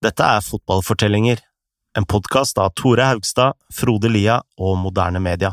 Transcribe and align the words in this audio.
Dette 0.00 0.24
er 0.24 0.40
Fotballfortellinger, 0.40 1.42
en 1.98 2.06
podkast 2.08 2.56
av 2.58 2.70
Tore 2.72 3.04
Haugstad, 3.04 3.52
Frode 3.68 4.08
Lia 4.08 4.38
og 4.56 4.78
Moderne 4.80 5.20
Media. 5.20 5.50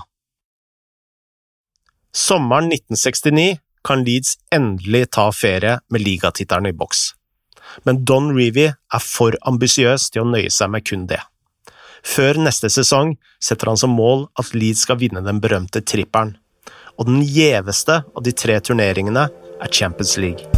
Sommeren 2.15 2.69
1969 2.71 3.57
kan 3.83 4.05
Leeds 4.07 4.37
endelig 4.55 5.09
ta 5.17 5.25
ferie 5.35 5.73
med 5.91 6.05
ligatittelen 6.05 6.69
i 6.71 6.77
boks. 6.79 7.09
Men 7.83 8.05
Don 8.07 8.31
Reevy 8.37 8.69
er 8.71 9.03
for 9.03 9.35
ambisiøs 9.51 10.07
til 10.13 10.23
å 10.23 10.29
nøye 10.31 10.53
seg 10.53 10.71
med 10.71 10.85
kun 10.87 11.03
det. 11.11 11.19
Før 12.07 12.39
neste 12.39 12.71
sesong 12.71 13.17
setter 13.43 13.73
han 13.73 13.81
som 13.81 13.97
mål 13.99 14.29
at 14.39 14.53
Leeds 14.55 14.85
skal 14.87 15.01
vinne 15.01 15.25
den 15.27 15.43
berømte 15.43 15.83
trippelen, 15.83 16.37
og 16.95 17.11
den 17.11 17.19
gjeveste 17.19 17.99
av 18.15 18.23
de 18.23 18.31
tre 18.31 18.55
turneringene 18.63 19.27
er 19.27 19.75
Champions 19.75 20.15
League. 20.15 20.56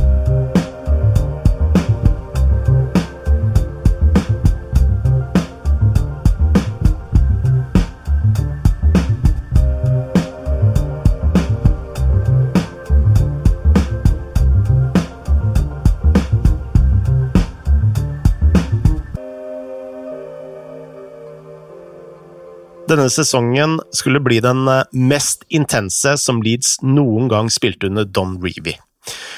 Denne 22.89 23.09
sesongen 23.09 23.77
skulle 23.93 24.19
bli 24.19 24.39
den 24.41 24.67
eh, 24.67 24.83
mest 24.91 25.43
intense 25.53 26.15
som 26.17 26.41
Leeds 26.41 26.79
noen 26.81 27.29
gang 27.29 27.49
spilte 27.53 27.89
under 27.89 28.07
Don 28.07 28.39
Reevy. 28.41 28.73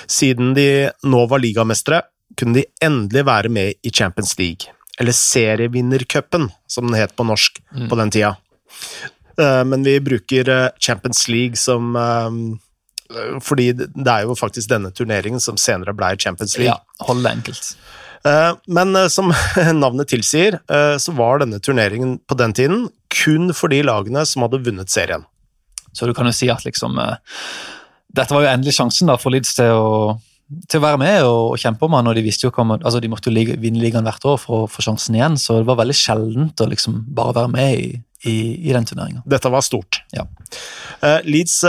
Siden 0.08 0.54
de 0.55 0.92
nå 1.04 1.26
var 1.28 1.44
ligamestere, 1.44 2.06
kunne 2.40 2.62
de 2.62 2.66
endelig 2.84 3.26
være 3.28 3.52
med 3.52 3.76
i 3.84 3.92
Champions 3.92 4.38
League, 4.40 4.72
eller 5.00 5.16
serievinnercupen, 5.16 6.48
som 6.68 6.88
den 6.88 7.00
het 7.00 7.16
på 7.16 7.26
norsk 7.28 7.59
mm. 7.76 7.90
på 7.92 8.00
den 8.00 8.14
tida. 8.16 8.36
Eh, 9.36 9.64
men 9.68 9.84
vi 9.84 9.97
bruker 10.00 10.50
eh, 10.56 10.68
Champions 10.80 11.28
League 11.28 11.59
som 11.59 11.95
Fordi 13.44 13.73
det 13.75 14.08
er 14.08 14.23
jo 14.23 14.38
faktisk 14.40 14.70
denne 14.72 14.88
turneringen 14.95 15.42
som 15.44 15.58
senere 15.59 15.92
ble 15.92 16.14
Champions 16.16 16.56
League. 16.56 16.72
Ja, 16.72 17.03
hold 17.03 17.25
det 17.25 17.34
enkelt. 17.36 17.73
Men 18.72 18.95
som 19.12 19.34
navnet 19.81 20.08
tilsier, 20.08 20.62
så 20.95 21.12
var 21.18 21.42
denne 21.42 21.59
turneringen 21.59 22.22
på 22.23 22.38
den 22.40 22.56
tiden 22.56 22.86
kun 23.12 23.52
for 23.58 23.72
de 23.72 23.81
lagene 23.86 24.23
som 24.28 24.45
hadde 24.45 24.62
vunnet 24.66 24.92
serien. 24.92 25.26
Så 25.94 26.08
du 26.08 26.16
kan 26.16 26.28
jo 26.30 26.36
si 26.36 26.48
at 26.52 26.64
liksom 26.64 27.00
Dette 28.12 28.31
var 28.31 28.45
jo 28.45 28.52
endelig 28.52 28.76
sjansen 28.76 29.08
da 29.08 29.18
for 29.20 29.31
Leeds 29.31 29.53
til 29.56 29.72
å, 29.72 30.16
til 30.68 30.81
å 30.81 30.84
være 30.84 31.00
med 31.00 31.23
og, 31.23 31.58
kjempe 31.59 31.88
om 31.88 31.94
han, 31.95 32.09
og 32.12 32.18
de 32.18 32.23
visste 32.26 32.44
jo 32.44 32.52
om, 32.59 32.73
altså 32.76 33.00
de 33.00 33.08
måtte 33.12 33.31
jo 33.31 33.56
vinne 33.62 33.80
ligaen 33.80 34.03
hvert 34.03 34.26
år 34.28 34.40
for 34.42 34.66
å 34.66 34.72
få 34.72 34.84
sjansen 34.84 35.16
igjen, 35.16 35.38
så 35.40 35.62
det 35.62 35.70
var 35.70 35.80
veldig 35.80 35.95
sjeldent 35.95 36.59
å 36.59 36.68
liksom 36.73 36.98
bare 37.16 37.38
være 37.40 37.53
med 37.53 37.80
i, 37.80 37.88
i, 38.28 38.36
i 38.68 38.76
den 38.76 38.88
turneringa. 38.90 39.23
Dette 39.31 39.52
var 39.53 39.64
stort. 39.64 40.02
Ja. 40.12 40.25
Leeds 41.23 41.62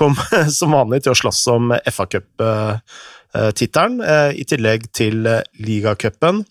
kom 0.00 0.16
som 0.58 0.72
vanlig 0.72 1.02
til 1.04 1.12
å 1.12 1.20
slåss 1.20 1.42
om 1.52 1.76
FA-cup 1.92 2.46
uh, 2.48 2.80
eh, 3.36 4.30
i 4.40 4.44
tillegg 4.48 4.90
til 4.96 5.26
eh, 5.26 5.44
ligacupen. 5.60 6.44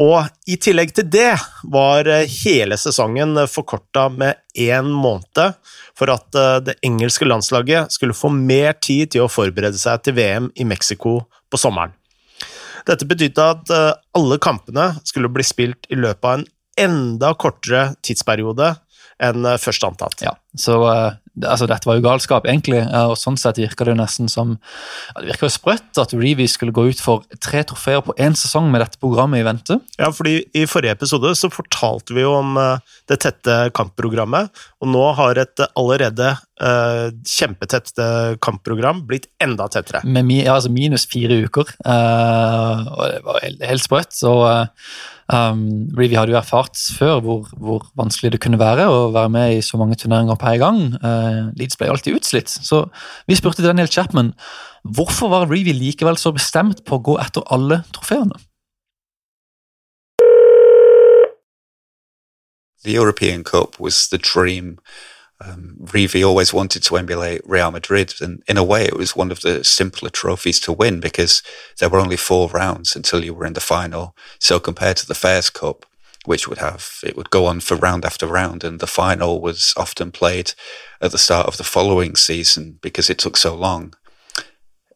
Og 0.00 0.24
i 0.48 0.56
tillegg 0.56 0.94
til 0.96 1.08
det 1.12 1.34
var 1.72 2.08
hele 2.44 2.78
sesongen 2.80 3.36
forkorta 3.50 4.06
med 4.08 4.40
én 4.56 4.88
måned 4.88 5.58
for 5.98 6.12
at 6.12 6.38
det 6.64 6.78
engelske 6.86 7.28
landslaget 7.28 7.92
skulle 7.92 8.16
få 8.16 8.30
mer 8.32 8.72
tid 8.80 9.12
til 9.12 9.26
å 9.26 9.32
forberede 9.32 9.80
seg 9.80 10.00
til 10.04 10.16
VM 10.16 10.48
i 10.56 10.64
Mexico 10.64 11.18
på 11.52 11.60
sommeren. 11.60 11.92
Dette 12.88 13.06
betydde 13.06 13.50
at 13.54 13.74
alle 14.16 14.40
kampene 14.42 14.94
skulle 15.04 15.30
bli 15.30 15.44
spilt 15.46 15.86
i 15.92 15.98
løpet 16.00 16.24
av 16.24 16.40
en 16.40 16.48
enda 16.80 17.34
kortere 17.36 17.90
tidsperiode 18.00 18.72
enn 19.22 19.46
først 19.60 19.84
antatt. 19.86 20.24
Ja, 20.24 20.32
så 20.58 20.80
altså 21.40 21.66
Dette 21.70 21.88
var 21.88 21.96
jo 21.96 22.04
galskap, 22.04 22.46
egentlig, 22.48 22.82
og 23.08 23.14
sånn 23.16 23.38
sett 23.40 23.60
virker 23.60 23.88
det 23.88 23.94
jo 23.94 24.00
nesten 24.02 24.28
som 24.28 24.54
Det 25.16 25.30
virker 25.30 25.48
jo 25.48 25.52
sprøtt 25.54 26.00
at 26.02 26.12
Reevy 26.16 26.46
skulle 26.50 26.74
gå 26.76 26.84
ut 26.90 27.00
for 27.00 27.24
tre 27.42 27.62
trofeer 27.68 28.02
på 28.04 28.14
én 28.20 28.36
sesong 28.38 28.68
med 28.72 28.84
dette 28.84 29.00
programmet 29.00 29.40
i 29.40 29.46
vente. 29.46 29.78
Ja, 30.00 30.10
fordi 30.12 30.42
i 30.58 30.66
forrige 30.68 30.98
episode 30.98 31.32
så 31.38 31.50
fortalte 31.52 32.16
vi 32.16 32.24
jo 32.24 32.34
om 32.36 32.58
uh, 32.60 32.82
det 33.10 33.22
tette 33.24 33.56
kampprogrammet, 33.76 34.52
og 34.82 34.92
nå 34.92 35.06
har 35.18 35.40
et 35.40 35.64
allerede 35.70 36.34
uh, 36.36 37.08
kjempetett 37.28 37.94
uh, 38.00 38.36
kampprogram 38.42 39.04
blitt 39.08 39.30
enda 39.42 39.70
tettere. 39.72 40.04
Med 40.04 40.28
mi, 40.28 40.42
ja, 40.42 40.58
altså 40.58 40.72
minus 40.74 41.08
fire 41.08 41.40
uker, 41.46 41.72
og 41.82 43.02
det 43.08 43.24
var 43.24 43.42
helt, 43.46 43.66
helt 43.72 43.84
sprøtt. 43.88 44.14
og 44.28 44.68
Um, 45.30 45.88
vi 45.96 46.14
hadde 46.16 46.34
jo 46.34 46.38
erfart 46.40 46.76
før 46.98 47.20
hvor, 47.22 47.46
hvor, 47.56 47.86
vanskelig 47.98 48.32
det 48.34 48.40
kunne 48.42 48.58
være 48.60 48.88
å 48.90 49.10
være 49.14 49.30
med 49.32 49.56
i 49.56 49.62
så 49.64 49.78
mange 49.80 49.96
turneringer 50.00 50.38
på 50.38 50.50
en 50.50 50.62
gang. 50.62 50.80
Uh, 50.98 51.52
Leeds 51.58 51.78
ble 51.78 51.90
alltid 51.92 52.18
utslitt. 52.18 52.50
Så 52.50 52.84
vi 53.30 53.38
spurte 53.38 53.64
Daniel 53.64 53.90
Chapman 53.90 54.32
hvorfor 54.82 55.30
var 55.30 55.50
Reevy 55.50 55.74
likevel 55.76 56.18
så 56.18 56.34
bestemt 56.34 56.82
på 56.84 56.98
å 56.98 57.04
gå 57.12 57.18
etter 57.22 57.46
alle 57.54 57.84
trofeene. 57.94 58.40
The 62.82 62.96
European 62.96 63.44
Cup 63.44 63.78
was 63.78 64.08
the 64.08 64.18
dream 64.18 64.80
um, 65.44 65.76
always 66.24 66.52
wanted 66.52 66.82
to 66.84 66.96
emulate 66.96 67.40
Real 67.44 67.70
Madrid, 67.70 68.14
and 68.20 68.42
in 68.46 68.56
a 68.56 68.64
way, 68.64 68.84
it 68.84 68.96
was 68.96 69.16
one 69.16 69.30
of 69.30 69.40
the 69.40 69.64
simpler 69.64 70.10
trophies 70.10 70.60
to 70.60 70.72
win 70.72 71.00
because 71.00 71.42
there 71.78 71.88
were 71.88 72.00
only 72.00 72.16
four 72.16 72.48
rounds 72.48 72.94
until 72.96 73.24
you 73.24 73.34
were 73.34 73.46
in 73.46 73.54
the 73.54 73.60
final. 73.60 74.16
So 74.38 74.60
compared 74.60 74.96
to 74.98 75.06
the 75.06 75.14
Fairs 75.14 75.50
Cup, 75.50 75.86
which 76.24 76.46
would 76.46 76.58
have 76.58 77.00
it 77.02 77.16
would 77.16 77.30
go 77.30 77.46
on 77.46 77.60
for 77.60 77.76
round 77.76 78.04
after 78.04 78.26
round, 78.26 78.64
and 78.64 78.80
the 78.80 78.86
final 78.86 79.40
was 79.40 79.74
often 79.76 80.12
played 80.12 80.52
at 81.00 81.10
the 81.10 81.18
start 81.18 81.46
of 81.46 81.56
the 81.56 81.64
following 81.64 82.14
season 82.14 82.78
because 82.80 83.10
it 83.10 83.18
took 83.18 83.36
so 83.36 83.54
long. 83.54 83.94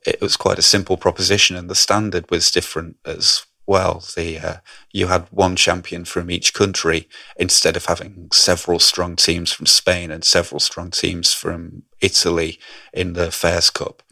It 0.07 0.21
was 0.21 0.37
quite 0.37 0.59
a 0.59 0.63
simple 0.63 0.97
proposition, 0.97 1.57
and 1.57 1.69
the 1.69 1.75
standard 1.75 2.31
was 2.31 2.51
different 2.51 2.97
as 3.05 3.45
well. 3.67 4.03
The 4.17 4.39
uh, 4.39 4.57
you 4.93 5.09
had 5.09 5.27
one 5.31 5.57
champion 5.57 6.05
from 6.05 6.31
each 6.31 6.55
country 6.55 7.09
instead 7.37 7.77
of 7.77 7.87
having 7.87 8.29
several 8.33 8.79
strong 8.79 9.17
teams 9.17 9.53
from 9.53 9.67
Spain 9.67 10.11
and 10.11 10.25
several 10.25 10.61
strong 10.61 10.91
teams 10.91 11.33
from 11.33 11.83
Italy 12.01 12.59
in 12.93 13.15
the 13.15 13.31
Fairs 13.31 13.71
Cup. 13.71 14.03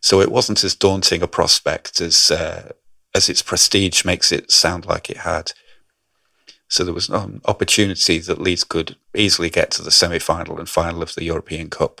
So 0.00 0.20
it 0.20 0.32
wasn't 0.32 0.64
as 0.64 0.74
daunting 0.74 1.22
a 1.22 1.26
prospect 1.26 2.00
as 2.00 2.30
uh, 2.30 2.72
as 3.14 3.28
its 3.28 3.42
prestige 3.42 4.04
makes 4.04 4.32
it 4.32 4.50
sound 4.50 4.86
like 4.86 5.10
it 5.10 5.18
had. 5.18 5.52
So 6.68 6.84
there 6.84 6.94
was 6.94 7.08
an 7.08 7.40
opportunity 7.46 8.18
that 8.20 8.40
Leeds 8.40 8.62
could 8.62 8.96
easily 9.14 9.50
get 9.50 9.72
to 9.72 9.82
the 9.82 9.90
semi-final 9.90 10.58
and 10.58 10.68
final 10.68 11.02
of 11.02 11.16
the 11.16 11.24
European 11.24 11.68
Cup. 11.68 12.00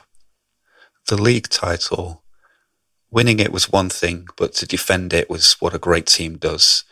The 1.08 1.20
league 1.20 1.48
title 1.48 2.22
winning 3.10 3.40
it 3.40 3.52
was 3.52 3.72
one 3.72 3.88
thing, 3.88 4.28
but 4.36 4.52
to 4.54 4.66
defend 4.66 5.12
it 5.12 5.28
was 5.28 5.56
what 5.60 5.74
a 5.74 5.78
great 5.78 6.06
team 6.06 6.36
does. 6.36 6.84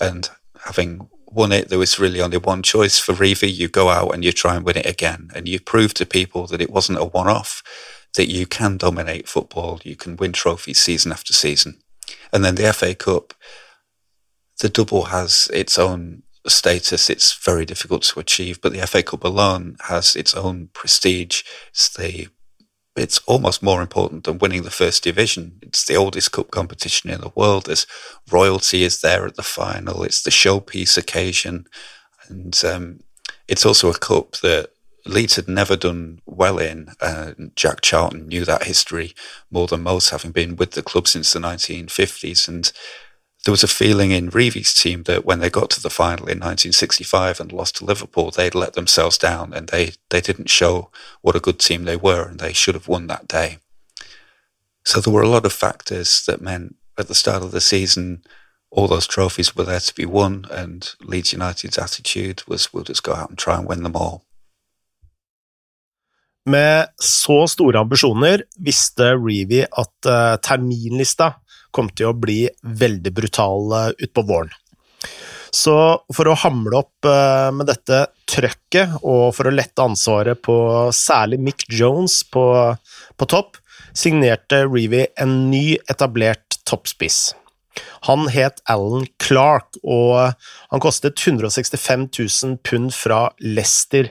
And 0.00 0.28
having 0.64 1.08
won 1.26 1.52
it, 1.52 1.68
there 1.68 1.78
was 1.78 1.98
really 1.98 2.20
only 2.20 2.38
one 2.38 2.62
choice 2.62 2.98
for 2.98 3.12
Reeve. 3.12 3.42
You 3.42 3.68
go 3.68 3.88
out 3.88 4.14
and 4.14 4.24
you 4.24 4.32
try 4.32 4.56
and 4.56 4.64
win 4.64 4.76
it 4.76 4.86
again. 4.86 5.30
And 5.34 5.48
you 5.48 5.60
prove 5.60 5.94
to 5.94 6.06
people 6.06 6.46
that 6.48 6.60
it 6.60 6.70
wasn't 6.70 6.98
a 6.98 7.04
one 7.04 7.28
off, 7.28 7.62
that 8.14 8.30
you 8.30 8.46
can 8.46 8.76
dominate 8.76 9.28
football. 9.28 9.80
You 9.84 9.96
can 9.96 10.16
win 10.16 10.32
trophies 10.32 10.80
season 10.80 11.12
after 11.12 11.32
season. 11.32 11.80
And 12.32 12.44
then 12.44 12.54
the 12.54 12.72
FA 12.72 12.94
Cup, 12.94 13.34
the 14.58 14.68
double 14.68 15.06
has 15.06 15.50
its 15.52 15.78
own 15.78 16.22
status. 16.46 17.10
It's 17.10 17.34
very 17.34 17.64
difficult 17.64 18.02
to 18.04 18.20
achieve, 18.20 18.60
but 18.60 18.72
the 18.72 18.86
FA 18.86 19.02
Cup 19.02 19.24
alone 19.24 19.76
has 19.88 20.16
its 20.16 20.34
own 20.34 20.68
prestige. 20.72 21.42
It's 21.70 21.88
the 21.88 22.28
it's 22.98 23.18
almost 23.26 23.62
more 23.62 23.80
important 23.80 24.24
than 24.24 24.38
winning 24.38 24.62
the 24.62 24.70
first 24.70 25.02
division. 25.02 25.58
It's 25.62 25.84
the 25.84 25.96
oldest 25.96 26.32
cup 26.32 26.50
competition 26.50 27.10
in 27.10 27.20
the 27.20 27.32
world. 27.34 27.66
There's 27.66 27.86
royalty 28.30 28.82
is 28.82 29.00
there 29.00 29.26
at 29.26 29.36
the 29.36 29.42
final. 29.42 30.02
It's 30.02 30.22
the 30.22 30.30
showpiece 30.30 30.96
occasion, 30.96 31.66
and 32.28 32.60
um, 32.64 33.00
it's 33.46 33.64
also 33.64 33.90
a 33.90 33.98
cup 33.98 34.32
that 34.38 34.70
Leeds 35.06 35.36
had 35.36 35.48
never 35.48 35.76
done 35.76 36.20
well 36.26 36.58
in. 36.58 36.90
Uh, 37.00 37.32
Jack 37.56 37.80
Charlton 37.80 38.28
knew 38.28 38.44
that 38.44 38.64
history 38.64 39.14
more 39.50 39.66
than 39.66 39.82
most, 39.82 40.10
having 40.10 40.32
been 40.32 40.56
with 40.56 40.72
the 40.72 40.82
club 40.82 41.08
since 41.08 41.32
the 41.32 41.40
1950s, 41.40 42.46
and 42.46 42.70
there 43.44 43.52
was 43.52 43.62
a 43.62 43.68
feeling 43.68 44.10
in 44.10 44.30
Revie's 44.30 44.74
team 44.74 45.04
that 45.04 45.24
when 45.24 45.38
they 45.38 45.50
got 45.50 45.70
to 45.70 45.80
the 45.80 45.90
final 45.90 46.24
in 46.24 46.38
1965 46.40 47.40
and 47.40 47.52
lost 47.52 47.76
to 47.76 47.84
Liverpool, 47.84 48.30
they'd 48.30 48.54
let 48.54 48.74
themselves 48.74 49.16
down 49.16 49.54
and 49.54 49.68
they, 49.68 49.92
they 50.10 50.20
didn't 50.20 50.50
show 50.50 50.90
what 51.22 51.36
a 51.36 51.40
good 51.40 51.58
team 51.58 51.84
they 51.84 51.96
were 51.96 52.28
and 52.28 52.40
they 52.40 52.52
should 52.52 52.74
have 52.74 52.88
won 52.88 53.06
that 53.06 53.28
day. 53.28 53.58
So 54.84 55.00
there 55.00 55.12
were 55.12 55.22
a 55.22 55.28
lot 55.28 55.46
of 55.46 55.52
factors 55.52 56.24
that 56.26 56.40
meant 56.40 56.76
at 56.98 57.08
the 57.08 57.14
start 57.14 57.42
of 57.42 57.52
the 57.52 57.60
season, 57.60 58.22
all 58.70 58.88
those 58.88 59.06
trophies 59.06 59.54
were 59.54 59.64
there 59.64 59.80
to 59.80 59.94
be 59.94 60.04
won 60.04 60.44
and 60.50 60.94
Leeds 61.00 61.32
United's 61.32 61.78
attitude 61.78 62.42
was 62.48 62.72
we'll 62.72 62.84
just 62.84 63.02
go 63.02 63.14
out 63.14 63.30
and 63.30 63.38
try 63.38 63.56
and 63.56 63.68
win 63.68 63.82
them 63.82 63.96
all. 63.96 64.24
Med 66.48 66.88
så 66.96 67.46
store 67.46 67.78
ambisjoner 67.78 68.42
visste 68.56 69.12
Revie 69.12 69.66
at 69.68 70.06
uh, 70.06 70.38
terminlista 70.40 71.34
kom 71.74 71.90
til 71.92 72.10
å 72.10 72.16
bli 72.16 72.46
veldig 72.62 73.12
brutal 73.14 73.74
eh, 73.76 73.92
utpå 74.06 74.24
våren. 74.28 74.52
Så 75.54 75.74
for 76.12 76.28
å 76.28 76.36
hamle 76.42 76.82
opp 76.82 77.08
eh, 77.08 77.48
med 77.54 77.70
dette 77.70 78.04
trøkket, 78.28 78.98
og 79.02 79.32
for 79.36 79.48
å 79.48 79.54
lette 79.54 79.84
ansvaret 79.84 80.40
på 80.44 80.58
særlig 80.94 81.40
Mick 81.40 81.64
Jones 81.72 82.20
på, 82.28 82.44
på 83.16 83.30
topp, 83.30 83.56
signerte 83.96 84.64
Reevy 84.68 85.06
en 85.18 85.48
ny 85.50 85.78
etablert 85.90 86.60
toppspiss. 86.68 87.32
Han 88.08 88.28
het 88.32 88.60
Alan 88.70 89.06
Clark, 89.22 89.78
og 89.82 90.34
han 90.70 90.82
kostet 90.82 91.20
165 91.22 92.08
000 92.10 92.58
pund 92.66 92.94
fra 92.94 93.28
Leicester. 93.40 94.10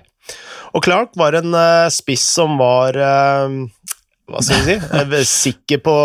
Og 0.76 0.84
Clark 0.84 1.16
var 1.20 1.38
en 1.40 1.56
uh, 1.56 1.88
spiss 1.94 2.26
som 2.36 2.58
var 2.60 2.98
hva 4.28 4.42
skal 4.44 4.60
vi 4.66 4.76
si, 4.76 4.98
eh, 5.00 5.24
sikker 5.30 5.80
på 5.86 5.96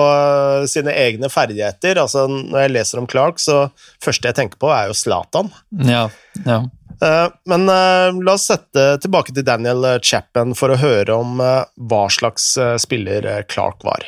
sine 0.70 0.94
egne 0.94 1.30
ferdigheter. 1.32 1.98
Altså, 2.02 2.28
når 2.30 2.64
jeg 2.66 2.74
leser 2.76 3.02
om 3.02 3.08
Clark, 3.10 3.42
så 3.42 3.64
første 4.02 4.30
jeg 4.30 4.38
tenker 4.38 4.62
på, 4.62 4.70
er 4.70 4.90
jo 4.90 4.96
Zlatan. 4.98 5.52
Ja, 5.88 6.08
ja. 6.46 6.62
Men 7.50 7.66
la 7.66 8.34
oss 8.36 8.44
sette 8.46 8.84
tilbake 9.02 9.34
til 9.34 9.42
Daniel 9.42 9.82
Chapman 10.06 10.52
for 10.54 10.70
å 10.70 10.78
høre 10.78 11.16
om 11.18 11.40
hva 11.42 12.02
slags 12.14 12.52
spiller 12.78 13.26
Clark 13.50 13.82
var. 13.82 14.06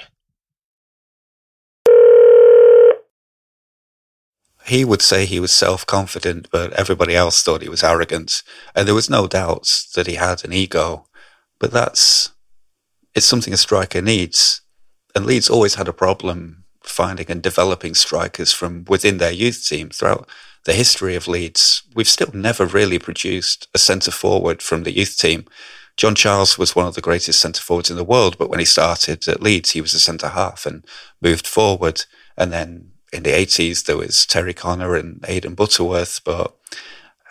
he 4.65 4.85
would 4.85 5.03
say 5.03 5.27
he 5.27 5.41
was 5.41 5.53
self-confident, 5.53 6.51
but 6.51 6.73
everybody 6.73 7.15
else 7.15 7.43
thought 7.43 7.63
he 7.63 7.69
was 7.69 7.85
arrogant. 7.85 8.43
And 8.75 8.89
there 8.89 8.95
was 8.95 9.11
no 9.11 9.27
doubt 9.27 9.85
that 9.95 10.07
he 10.07 10.15
had 10.15 10.45
an 10.45 10.53
ego. 10.53 11.07
But 11.59 11.73
that's, 11.73 12.31
it's 13.15 13.27
something 13.27 13.53
a 13.53 13.59
striker 13.59 14.03
needs. 14.03 14.61
And 15.15 15.25
Leeds 15.27 15.49
always 15.49 15.77
had 15.77 15.89
a 15.89 15.93
problem 15.93 16.65
finding 16.83 17.31
and 17.31 17.43
developing 17.43 17.95
strikers 17.95 18.53
from 18.53 18.85
within 18.89 19.19
their 19.19 19.33
youth 19.33 19.67
team 19.67 19.91
throughout 19.91 20.29
the 20.65 20.73
history 20.73 21.15
of 21.15 21.29
Leeds. 21.29 21.83
We've 21.95 22.09
still 22.09 22.31
never 22.33 22.67
really 22.67 22.99
produced 22.99 23.69
a 23.75 23.79
centre 23.79 24.11
forward 24.11 24.63
from 24.63 24.83
the 24.83 24.97
youth 24.97 25.17
team. 25.17 25.47
John 25.97 26.15
Charles 26.15 26.59
was 26.59 26.75
one 26.75 26.87
of 26.87 26.95
the 26.95 27.01
greatest 27.01 27.41
centre 27.41 27.63
forwards 27.63 27.91
in 27.91 27.97
the 27.97 28.05
world, 28.05 28.37
but 28.39 28.51
when 28.51 28.59
he 28.59 28.65
started 28.65 29.29
at 29.29 29.43
Leeds, 29.43 29.71
he 29.71 29.81
was 29.81 29.95
a 29.95 30.01
centre 30.01 30.29
half 30.29 30.67
and 30.67 30.85
moved 31.21 31.47
forward. 31.47 32.05
And 32.37 32.53
then 32.53 32.91
in 33.13 33.23
the 33.23 33.31
80s, 33.31 33.85
there 33.85 33.97
was 33.97 34.27
Terry 34.27 34.55
Connor 34.55 34.97
and 34.97 35.25
Aidan 35.29 35.55
Butterworth, 35.55 36.21
but 36.25 36.57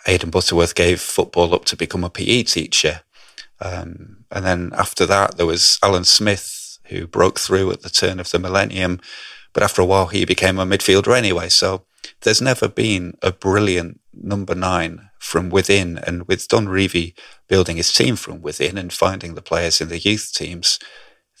Aidan 0.06 0.30
Butterworth 0.30 0.74
gave 0.74 1.00
football 1.00 1.54
up 1.54 1.66
to 1.66 1.76
become 1.76 2.04
a 2.04 2.10
PE 2.10 2.44
teacher. 2.44 3.02
Um, 3.64 4.24
and 4.30 4.44
then 4.44 4.72
after 4.76 5.06
that, 5.06 5.36
there 5.36 5.46
was 5.46 5.78
Alan 5.82 6.04
Smith, 6.04 6.78
who 6.88 7.06
broke 7.06 7.40
through 7.40 7.70
at 7.72 7.82
the 7.82 7.88
turn 7.90 8.20
of 8.20 8.30
the 8.30 8.38
millennium. 8.38 9.00
But 9.54 9.62
after 9.62 9.80
a 9.80 9.86
while, 9.86 10.06
he 10.06 10.24
became 10.24 10.58
a 10.58 10.66
midfielder 10.66 11.16
anyway. 11.16 11.48
So 11.48 11.86
there's 12.22 12.42
never 12.42 12.68
been 12.68 13.16
a 13.22 13.32
brilliant 13.32 14.00
number 14.12 14.54
nine 14.54 15.08
from 15.18 15.48
within. 15.48 15.98
And 15.98 16.28
with 16.28 16.46
Don 16.48 16.66
Revie 16.66 17.16
building 17.48 17.78
his 17.78 17.92
team 17.92 18.16
from 18.16 18.42
within 18.42 18.76
and 18.76 18.92
finding 18.92 19.34
the 19.34 19.42
players 19.42 19.80
in 19.80 19.88
the 19.88 19.98
youth 19.98 20.32
teams, 20.34 20.78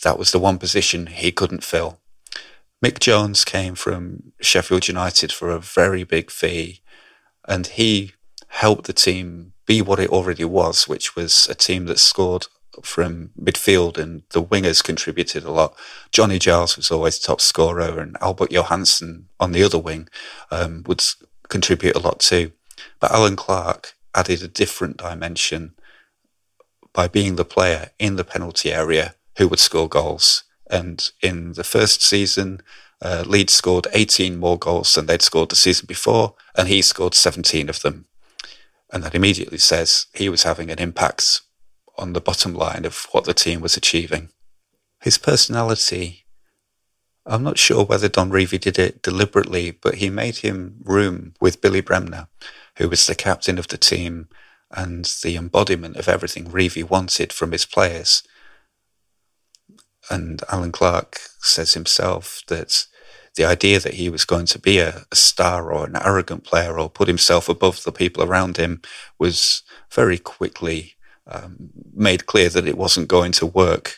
that 0.02 0.18
was 0.18 0.32
the 0.32 0.38
one 0.38 0.58
position 0.58 1.06
he 1.06 1.30
couldn't 1.30 1.64
fill. 1.64 2.00
Mick 2.84 2.98
Jones 2.98 3.44
came 3.44 3.74
from 3.74 4.32
Sheffield 4.40 4.88
United 4.88 5.32
for 5.32 5.50
a 5.50 5.58
very 5.58 6.04
big 6.04 6.30
fee, 6.30 6.82
and 7.48 7.66
he 7.66 8.12
helped 8.48 8.84
the 8.84 8.92
team 8.92 9.53
be 9.66 9.82
what 9.82 10.00
it 10.00 10.10
already 10.10 10.44
was, 10.44 10.88
which 10.88 11.16
was 11.16 11.46
a 11.48 11.54
team 11.54 11.86
that 11.86 11.98
scored 11.98 12.46
from 12.82 13.30
midfield 13.40 13.96
and 13.98 14.22
the 14.30 14.42
wingers 14.42 14.82
contributed 14.82 15.44
a 15.44 15.50
lot. 15.50 15.76
Johnny 16.10 16.38
Giles 16.38 16.76
was 16.76 16.90
always 16.90 17.18
top 17.18 17.40
scorer, 17.40 17.98
and 18.00 18.16
Albert 18.20 18.50
Johanneson 18.50 19.24
on 19.38 19.52
the 19.52 19.62
other 19.62 19.78
wing 19.78 20.08
um, 20.50 20.82
would 20.86 21.02
contribute 21.48 21.96
a 21.96 22.00
lot 22.00 22.20
too. 22.20 22.52
But 23.00 23.12
Allan 23.12 23.36
Clarke 23.36 23.94
added 24.14 24.42
a 24.42 24.48
different 24.48 24.96
dimension 24.96 25.74
by 26.92 27.08
being 27.08 27.36
the 27.36 27.44
player 27.44 27.90
in 27.98 28.16
the 28.16 28.24
penalty 28.24 28.72
area 28.72 29.14
who 29.38 29.48
would 29.48 29.58
score 29.58 29.88
goals. 29.88 30.44
And 30.70 31.10
in 31.20 31.52
the 31.52 31.64
first 31.64 32.02
season, 32.02 32.60
uh, 33.02 33.24
Leeds 33.26 33.52
scored 33.52 33.88
18 33.92 34.38
more 34.38 34.58
goals 34.58 34.94
than 34.94 35.06
they'd 35.06 35.22
scored 35.22 35.50
the 35.50 35.56
season 35.56 35.86
before, 35.86 36.34
and 36.56 36.68
he 36.68 36.80
scored 36.80 37.14
17 37.14 37.68
of 37.68 37.82
them. 37.82 38.06
And 38.94 39.02
that 39.02 39.16
immediately 39.16 39.58
says 39.58 40.06
he 40.14 40.28
was 40.28 40.44
having 40.44 40.70
an 40.70 40.78
impact 40.78 41.40
on 41.98 42.12
the 42.12 42.20
bottom 42.20 42.54
line 42.54 42.84
of 42.84 43.08
what 43.10 43.24
the 43.24 43.34
team 43.34 43.60
was 43.60 43.76
achieving. 43.76 44.28
His 45.00 45.18
personality, 45.18 46.26
I'm 47.26 47.42
not 47.42 47.58
sure 47.58 47.84
whether 47.84 48.08
Don 48.08 48.30
Revie 48.30 48.60
did 48.60 48.78
it 48.78 49.02
deliberately, 49.02 49.72
but 49.72 49.96
he 49.96 50.10
made 50.10 50.36
him 50.36 50.76
room 50.84 51.34
with 51.40 51.60
Billy 51.60 51.80
Bremner, 51.80 52.28
who 52.76 52.88
was 52.88 53.04
the 53.04 53.16
captain 53.16 53.58
of 53.58 53.66
the 53.66 53.76
team 53.76 54.28
and 54.70 55.06
the 55.24 55.36
embodiment 55.36 55.96
of 55.96 56.08
everything 56.08 56.44
Revie 56.44 56.88
wanted 56.88 57.32
from 57.32 57.50
his 57.50 57.66
players. 57.66 58.22
And 60.08 60.40
Allan 60.52 60.70
Clarke 60.70 61.18
says 61.40 61.74
himself 61.74 62.42
that 62.46 62.86
the 63.36 63.44
idea 63.44 63.80
that 63.80 63.94
he 63.94 64.08
was 64.08 64.24
going 64.24 64.46
to 64.46 64.58
be 64.58 64.78
a, 64.78 65.04
a, 65.10 65.16
star 65.16 65.72
or 65.72 65.86
an 65.86 65.96
arrogant 65.96 66.44
player 66.44 66.78
or 66.78 66.88
put 66.88 67.08
himself 67.08 67.48
above 67.48 67.82
the 67.82 67.92
people 67.92 68.22
around 68.22 68.56
him 68.56 68.80
was 69.18 69.62
very 69.90 70.18
quickly 70.18 70.94
um, 71.26 71.70
made 71.92 72.26
clear 72.26 72.48
that 72.48 72.66
it 72.66 72.78
wasn't 72.78 73.08
going 73.08 73.32
to 73.32 73.46
work. 73.46 73.96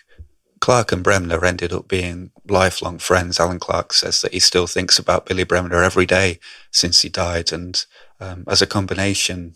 Clarke 0.60 0.92
and 0.92 1.04
Bremner 1.04 1.44
ended 1.44 1.72
up 1.72 1.86
being 1.86 2.30
lifelong 2.48 2.98
friends. 2.98 3.38
Allan 3.38 3.58
Clarke 3.58 3.92
says 3.92 4.22
that 4.22 4.32
he 4.32 4.40
still 4.40 4.66
thinks 4.66 4.98
about 4.98 5.26
Billy 5.26 5.44
Bremner 5.44 5.82
every 5.82 6.06
day 6.06 6.38
since 6.70 7.02
he 7.02 7.08
died. 7.08 7.52
And 7.52 7.84
um, 8.20 8.44
as 8.48 8.62
a 8.62 8.66
combination, 8.66 9.54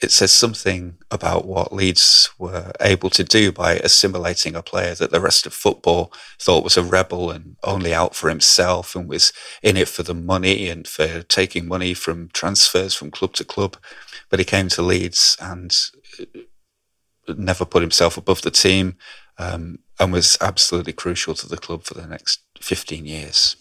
it 0.00 0.10
says 0.10 0.32
something 0.32 0.96
about 1.10 1.46
what 1.46 1.74
Leeds 1.74 2.30
were 2.38 2.72
able 2.80 3.10
to 3.10 3.22
do 3.22 3.52
by 3.52 3.74
assimilating 3.74 4.54
a 4.54 4.62
player 4.62 4.94
that 4.94 5.10
the 5.10 5.20
rest 5.20 5.44
of 5.44 5.52
football 5.52 6.12
thought 6.38 6.64
was 6.64 6.78
a 6.78 6.82
rebel 6.82 7.30
and 7.30 7.56
only 7.62 7.92
out 7.92 8.14
for 8.14 8.30
himself 8.30 8.96
and 8.96 9.08
was 9.08 9.32
in 9.62 9.76
it 9.76 9.88
for 9.88 10.02
the 10.02 10.14
money 10.14 10.68
and 10.68 10.88
for 10.88 11.22
taking 11.24 11.68
money 11.68 11.92
from 11.92 12.30
transfers 12.32 12.94
from 12.94 13.10
club 13.10 13.34
to 13.34 13.44
club. 13.44 13.76
But 14.30 14.38
he 14.38 14.44
came 14.44 14.68
to 14.70 14.82
Leeds 14.82 15.36
and 15.40 15.76
never 17.28 17.66
put 17.66 17.82
himself 17.82 18.16
above 18.16 18.40
the 18.42 18.50
team 18.50 18.96
um, 19.38 19.80
and 19.98 20.12
was 20.12 20.38
absolutely 20.40 20.94
crucial 20.94 21.34
to 21.34 21.48
the 21.48 21.58
club 21.58 21.84
for 21.84 21.94
the 21.94 22.06
next 22.06 22.40
15 22.60 23.04
years. 23.04 23.56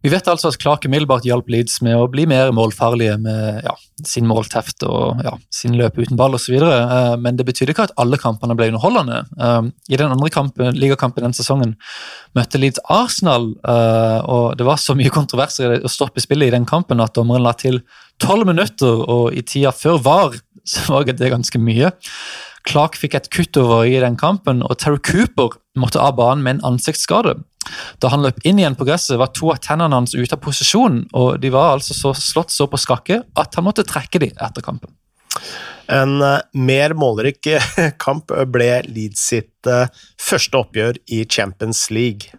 Vi 0.00 0.08
vet 0.08 0.28
altså 0.32 0.48
at 0.48 0.56
Clark 0.60 0.86
umiddelbart 0.88 1.26
hjalp 1.28 1.50
Leeds 1.52 1.80
med 1.84 1.98
å 1.98 2.06
bli 2.08 2.24
mer 2.28 2.54
målfarlige 2.56 3.18
med 3.20 3.60
ja, 3.66 3.74
sin 4.08 4.24
målteft 4.28 4.86
og 4.88 5.20
ja, 5.26 5.34
sin 5.52 5.76
løp 5.76 5.98
uten 6.00 6.16
ball 6.16 6.38
osv., 6.38 6.56
uh, 6.56 7.16
men 7.20 7.36
det 7.36 7.44
betydde 7.48 7.74
ikke 7.74 7.88
at 7.90 7.96
alle 8.00 8.16
kampene 8.20 8.56
ble 8.56 8.70
underholdende. 8.72 9.20
Uh, 9.36 9.68
I 9.92 10.00
den 10.00 10.14
andre 10.14 10.30
kampen, 10.32 10.78
ligakampen 10.80 11.26
den 11.26 11.36
sesongen 11.36 11.76
møtte 12.36 12.60
Leeds 12.62 12.80
Arsenal, 12.88 13.50
uh, 13.60 14.20
og 14.24 14.56
det 14.56 14.68
var 14.68 14.80
så 14.80 14.96
mye 14.96 15.12
kontroverser 15.12 15.76
å 15.84 15.92
stoppe 15.92 16.24
spillet 16.24 16.48
i 16.48 16.56
den 16.56 16.68
kampen 16.68 17.04
at 17.04 17.12
dommeren 17.18 17.44
la 17.44 17.52
til 17.60 17.82
tolv 18.20 18.48
minutter, 18.48 19.04
og 19.04 19.36
i 19.36 19.44
tida 19.44 19.74
før 19.76 20.00
VAR 20.06 20.40
så 20.70 20.86
var 20.94 21.12
det 21.12 21.34
ganske 21.34 21.60
mye. 21.60 21.92
Clark 22.68 22.96
fikk 23.00 23.16
et 23.16 23.30
kutt 23.32 23.56
over 23.60 23.84
i 23.88 24.00
den 24.00 24.16
kampen, 24.20 24.64
og 24.64 24.80
Terry 24.80 25.00
Cooper 25.04 25.60
måtte 25.80 26.00
av 26.00 26.16
banen 26.16 26.44
med 26.44 26.58
en 26.58 26.72
ansiktsskade. 26.72 27.36
Da 28.00 28.10
han 28.12 28.24
løp 28.24 28.40
inn 28.46 28.60
igjen 28.60 28.76
på 28.78 28.86
gresset, 28.88 29.18
var 29.20 29.32
to 29.36 29.50
av 29.52 29.60
tennene 29.64 29.98
hans 29.98 30.14
ute 30.16 30.36
av 30.36 30.42
posisjon, 30.42 31.02
og 31.16 31.40
de 31.42 31.52
var 31.52 31.74
altså 31.74 31.96
så 31.96 32.14
slått 32.16 32.54
så 32.54 32.66
på 32.70 32.80
skakke 32.80 33.20
at 33.38 33.58
han 33.58 33.66
måtte 33.66 33.86
trekke 33.88 34.22
de 34.22 34.30
etter 34.32 34.64
kampen. 34.64 34.92
En 35.90 36.20
uh, 36.22 36.38
mer 36.54 36.94
målrik 36.98 37.48
kamp 38.04 38.32
ble 38.52 38.70
Leeds 38.88 39.26
sitt 39.32 39.68
uh, 39.68 39.90
første 40.20 40.60
oppgjør 40.60 41.00
i 41.12 41.24
Champions 41.26 41.88
League. 41.94 42.32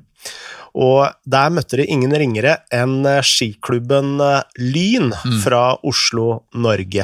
Og 0.72 1.04
der 1.28 1.52
møtte 1.52 1.82
de 1.82 1.86
ingen 1.92 2.14
ringere 2.16 2.62
enn 2.72 3.04
skiklubben 3.28 4.14
Lyn 4.56 5.10
mm. 5.12 5.42
fra 5.44 5.66
Oslo, 5.84 6.46
Norge. 6.56 7.04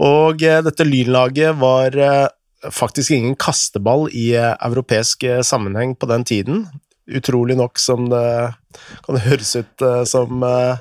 Og 0.00 0.40
dette 0.40 0.86
Lynlaget 0.86 1.58
var 1.60 1.92
faktisk 2.72 3.12
ingen 3.18 3.34
kasteball 3.36 4.06
i 4.16 4.30
europeisk 4.38 5.26
sammenheng 5.44 5.92
på 5.98 6.08
den 6.08 6.24
tiden 6.30 6.62
utrolig 7.08 7.56
nok 7.58 7.80
som 7.80 8.08
det 8.12 8.26
kan 9.06 9.20
høres 9.24 9.54
ut 9.56 9.84
uh, 9.84 10.04
som 10.08 10.44
uh, 10.44 10.76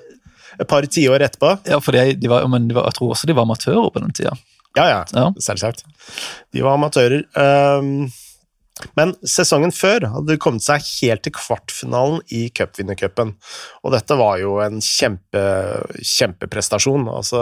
et 0.58 0.70
par 0.70 0.86
tiår 0.86 1.24
etterpå. 1.28 1.56
Ja, 1.70 1.80
for 1.84 1.96
de, 1.96 2.18
de 2.18 2.32
var, 2.32 2.46
men 2.52 2.70
var, 2.74 2.90
jeg 2.90 3.00
tror 3.00 3.16
også 3.16 3.30
de 3.30 3.36
var 3.38 3.48
amatører 3.48 3.92
på 3.94 4.04
den 4.04 4.16
tida. 4.18 4.36
Ja, 4.78 4.86
ja, 4.92 5.02
ja. 5.14 5.28
selvsagt. 5.42 5.86
De 6.54 6.64
var 6.66 6.78
amatører. 6.78 7.26
Um, 7.34 8.10
men 8.98 9.14
sesongen 9.26 9.72
før 9.74 10.06
hadde 10.12 10.30
de 10.30 10.42
kommet 10.42 10.62
seg 10.66 10.84
helt 11.00 11.24
til 11.26 11.34
kvartfinalen 11.34 12.20
i 12.34 12.44
cupvinnercupen. 12.54 13.34
Og 13.82 13.94
dette 13.96 14.18
var 14.20 14.38
jo 14.42 14.60
en 14.62 14.78
kjempe, 14.84 15.44
kjempeprestasjon. 15.98 17.08
Altså, 17.10 17.42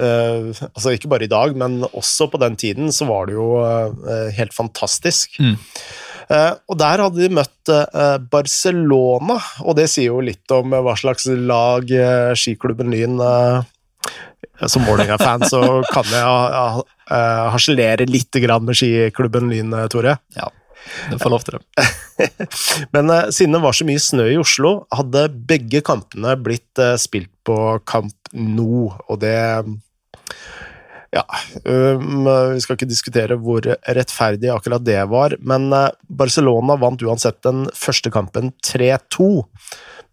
uh, 0.00 0.64
altså, 0.72 0.94
ikke 0.94 1.10
bare 1.12 1.28
i 1.28 1.32
dag, 1.32 1.54
men 1.58 1.82
også 1.92 2.30
på 2.32 2.42
den 2.42 2.58
tiden 2.58 2.90
så 2.94 3.06
var 3.10 3.30
det 3.30 3.38
jo 3.38 3.52
uh, 3.62 4.28
helt 4.34 4.56
fantastisk. 4.56 5.38
Mm. 5.42 5.54
Eh, 6.32 6.52
og 6.70 6.78
der 6.80 7.02
hadde 7.04 7.20
de 7.20 7.34
møtt 7.36 7.72
eh, 7.72 8.16
Barcelona, 8.32 9.36
og 9.66 9.76
det 9.78 9.88
sier 9.92 10.12
jo 10.12 10.22
litt 10.24 10.54
om 10.54 10.72
hva 10.72 10.94
slags 10.98 11.28
lag 11.28 11.92
eh, 11.92 12.32
skiklubben 12.38 12.92
Lyn 12.92 13.20
Som 14.62 14.86
Vålerenga-fan 14.86 15.44
så 15.50 15.60
kan 15.90 16.08
jeg 16.08 16.82
harselere 17.52 18.08
litt 18.08 18.40
med 18.62 18.78
skiklubben 18.78 19.50
Lyn, 19.50 19.76
Tore. 19.92 20.16
Ja, 20.38 20.48
du 21.10 21.18
får 21.20 21.34
lov 21.34 21.44
til 21.44 21.58
det. 21.58 21.86
Men 22.94 23.12
siden 23.34 23.58
det 23.58 23.62
var 23.66 23.76
så 23.76 23.86
mye 23.88 24.00
snø 24.00 24.30
i 24.32 24.40
Oslo, 24.40 24.86
hadde 24.94 25.28
begge 25.50 25.82
kampene 25.84 26.36
blitt 26.40 26.80
spilt 27.02 27.32
på 27.44 27.58
Kamp 27.84 28.32
No, 28.32 28.94
og 29.10 29.20
det 29.20 29.36
ja, 31.12 31.22
um, 31.64 32.24
vi 32.54 32.60
skal 32.64 32.78
ikke 32.78 32.88
diskutere 32.88 33.36
hvor 33.36 33.66
rettferdig 33.68 34.48
akkurat 34.52 34.84
det 34.84 35.00
var, 35.12 35.36
men 35.44 35.68
uh, 35.74 35.90
Barcelona 36.08 36.78
vant 36.80 37.04
uansett 37.04 37.42
den 37.44 37.66
første 37.76 38.12
kampen 38.14 38.54
3-2. 38.64 39.28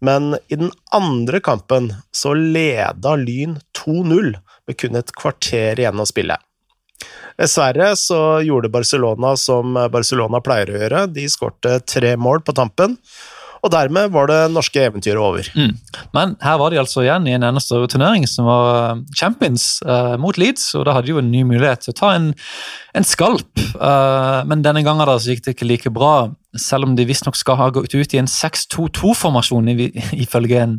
Men 0.04 0.34
i 0.48 0.56
den 0.60 0.70
andre 0.96 1.40
kampen 1.44 1.90
så 2.12 2.34
leda 2.36 3.16
Lyn 3.20 3.58
2-0 3.76 4.36
med 4.68 4.78
kun 4.80 5.00
et 5.00 5.12
kvarter 5.16 5.80
igjen 5.80 6.00
å 6.00 6.08
spille. 6.08 6.36
Dessverre 7.40 7.94
så 7.96 8.20
gjorde 8.44 8.72
Barcelona 8.72 9.32
som 9.40 9.76
Barcelona 9.92 10.42
pleier 10.44 10.72
å 10.72 10.80
gjøre, 10.82 11.04
de 11.16 11.24
skårte 11.32 11.78
tre 11.88 12.12
mål 12.20 12.42
på 12.44 12.52
tampen 12.56 12.98
og 13.60 13.72
dermed 13.74 14.12
var 14.14 14.30
det 14.30 14.38
norske 14.54 14.86
eventyret 14.88 15.20
over. 15.20 15.48
Mm. 15.54 15.74
Men 16.16 16.34
her 16.40 16.56
var 16.60 16.72
de 16.72 16.80
altså 16.80 17.04
igjen 17.04 17.26
i 17.28 17.34
en 17.36 17.44
enda 17.44 17.60
større 17.60 17.90
turnering, 17.92 18.24
som 18.28 18.48
var 18.48 18.68
eh, 18.78 19.02
Champions 19.16 19.82
uh, 19.84 20.16
mot 20.20 20.38
Leeds. 20.40 20.70
Og 20.78 20.86
da 20.88 20.94
hadde 20.96 21.10
de 21.10 21.14
jo 21.14 21.20
en 21.20 21.30
ny 21.32 21.42
mulighet 21.48 21.84
til 21.84 21.92
å 21.92 21.98
ta 21.98 22.12
en, 22.16 22.30
en 22.96 23.06
skalp. 23.06 23.50
Uh, 23.76 24.40
men 24.48 24.64
denne 24.64 24.84
gangen 24.86 25.08
da 25.08 25.18
gikk 25.20 25.44
det 25.44 25.58
ikke 25.58 25.68
like 25.68 25.92
bra, 25.92 26.30
selv 26.56 26.88
om 26.88 26.94
de 26.96 27.04
visstnok 27.08 27.36
skal 27.36 27.58
ha 27.60 27.68
gått 27.74 27.94
ut 27.94 28.16
i 28.16 28.22
en 28.22 28.30
6-2-2-formasjon, 28.30 29.68
ifølge 30.24 30.64
en, 30.64 30.78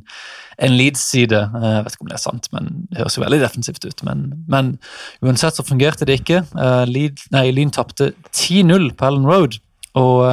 en 0.58 0.78
Leeds-side. 0.80 1.44
Jeg 1.62 1.86
vet 1.86 1.98
ikke 1.98 2.08
om 2.08 2.12
det 2.12 2.18
er 2.18 2.26
sant, 2.26 2.50
men 2.56 2.72
det 2.90 3.04
høres 3.04 3.20
jo 3.20 3.26
veldig 3.28 3.44
defensivt 3.46 3.86
ut. 3.86 4.06
Men, 4.10 4.26
men 4.50 4.74
uansett 5.22 5.60
så 5.60 5.68
fungerte 5.68 6.10
det 6.10 6.24
ikke. 6.24 6.42
Leeds, 6.90 7.30
nei, 7.34 7.52
Lyn 7.54 7.74
tapte 7.74 8.16
10-0 8.34 8.90
på 8.98 9.10
Ellen 9.12 9.30
Road. 9.30 9.62
Og 10.02 10.26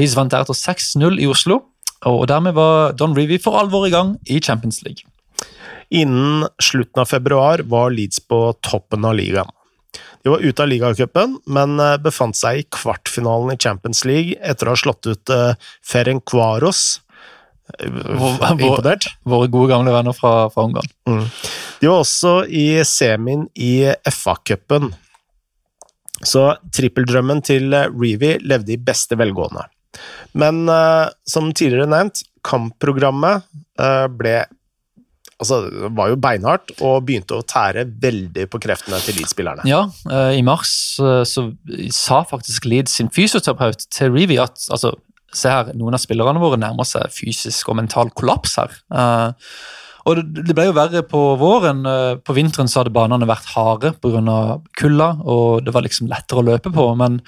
Leeds 0.00 0.18
vant 0.18 0.32
deretter 0.32 0.56
6-0 0.56 1.22
i 1.22 1.30
Oslo. 1.30 1.62
Og 2.06 2.26
dermed 2.30 2.54
var 2.54 2.94
Don 2.98 3.16
Revy 3.16 3.38
for 3.42 3.58
alvor 3.58 3.86
i 3.88 3.92
gang 3.94 4.14
i 4.30 4.40
Champions 4.40 4.82
League. 4.86 5.06
Innen 5.90 6.46
slutten 6.62 7.02
av 7.02 7.10
februar 7.10 7.62
var 7.70 7.92
Leeds 7.94 8.20
på 8.26 8.40
toppen 8.66 9.06
av 9.06 9.16
ligaen. 9.18 9.50
De 10.26 10.32
var 10.32 10.42
ute 10.42 10.62
av 10.62 10.68
ligacupen, 10.68 11.36
men 11.54 11.78
eh, 11.78 11.96
befant 12.02 12.34
seg 12.34 12.58
i 12.58 12.64
kvartfinalen 12.74 13.54
i 13.54 13.60
Champions 13.62 14.02
League 14.08 14.34
etter 14.42 14.66
å 14.66 14.74
ha 14.74 14.80
slått 14.80 15.06
ut 15.06 15.30
uh, 15.30 15.54
Ferencvaros. 15.86 16.80
Imponert? 17.86 19.06
Våre 19.22 19.46
gode 19.50 19.70
gamle 19.70 19.94
venner 19.94 20.16
fra, 20.18 20.48
fra 20.50 20.66
Ungarn. 20.66 20.90
Mm. 21.06 21.22
De 21.78 21.90
var 21.90 22.02
også 22.02 22.34
i 22.50 22.66
semien 22.86 23.46
i 23.54 23.86
FA-cupen. 24.10 24.90
Så 26.26 26.44
trippeldrømmen 26.74 27.42
til 27.46 27.70
Reevy 27.70 28.36
levde 28.42 28.74
i 28.74 28.82
beste 28.82 29.18
velgående. 29.20 29.68
Men 30.36 30.66
uh, 30.68 31.08
som 31.28 31.50
tidligere 31.52 31.88
nevnt, 31.90 32.22
kampprogrammet 32.46 33.46
uh, 33.80 34.06
ble 34.12 34.38
altså, 35.36 35.62
det 35.68 35.90
var 35.98 36.12
jo 36.12 36.18
beinhardt 36.20 36.74
og 36.78 37.06
begynte 37.08 37.38
å 37.38 37.46
tære 37.46 37.86
veldig 38.02 38.46
på 38.52 38.60
kreftene 38.62 39.00
til 39.04 39.18
Leeds-spillerne. 39.18 39.66
Ja, 39.68 39.84
uh, 40.10 40.32
i 40.36 40.44
mars 40.46 40.74
så 40.96 41.48
sa 41.92 42.22
faktisk 42.28 42.68
Leeds 42.68 42.98
sin 43.00 43.12
fysioterapeut 43.12 43.88
til 43.92 44.14
Reevy 44.14 44.38
at 44.42 44.60
altså, 44.72 44.94
se 45.36 45.52
her, 45.52 45.72
noen 45.76 45.96
av 45.96 46.00
spillerne 46.00 46.40
våre 46.40 46.60
nærmer 46.60 46.88
seg 46.88 47.12
fysisk 47.12 47.68
og 47.72 47.80
mental 47.82 48.12
kollaps 48.16 48.56
her. 48.60 48.78
Og 50.06 50.20
det 50.22 50.54
ble 50.54 50.68
jo 50.68 50.74
verre 50.76 51.02
på 51.06 51.20
våren. 51.40 51.82
Eh, 51.90 52.14
på 52.22 52.36
vinteren 52.36 52.70
så 52.70 52.80
hadde 52.80 52.94
banene 52.94 53.28
vært 53.28 53.50
harde 53.56 53.92
pga. 54.02 54.58
kulda, 54.78 55.08
og 55.24 55.64
det 55.66 55.74
var 55.74 55.82
liksom 55.82 56.08
lettere 56.10 56.42
å 56.42 56.46
løpe 56.46 56.70
på. 56.72 56.88
Men 56.98 57.20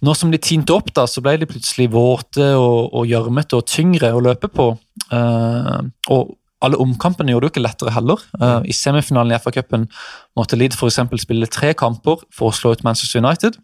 nå 0.00 0.14
som 0.16 0.30
de 0.32 0.38
tinte 0.38 0.72
opp, 0.72 0.92
da, 0.94 1.06
så 1.06 1.20
ble 1.20 1.36
de 1.36 1.46
plutselig 1.50 1.90
våte 1.92 2.52
og 2.56 3.04
gjørmete 3.06 3.56
og, 3.56 3.64
og, 3.64 3.68
tyngre 3.68 4.12
å 4.12 4.22
løpe 4.24 4.48
på. 4.48 4.72
Uh, 5.12 5.88
og 6.12 6.36
alle 6.62 6.78
omkampene 6.78 7.32
gjorde 7.32 7.48
det 7.48 7.50
jo 7.50 7.52
ikke 7.56 7.64
lettere 7.66 7.94
heller. 7.94 8.20
Uh, 8.38 8.62
I 8.64 8.74
semifinalen 8.76 9.34
i 9.34 9.38
FA-cupen 9.42 9.88
måtte 10.38 10.56
Leed 10.56 10.76
f.eks. 10.76 11.00
spille 11.20 11.48
tre 11.50 11.72
kamper 11.74 12.22
for 12.32 12.50
å 12.50 12.56
slå 12.56 12.72
ut 12.72 12.84
Manchester 12.86 13.22
United. 13.22 13.58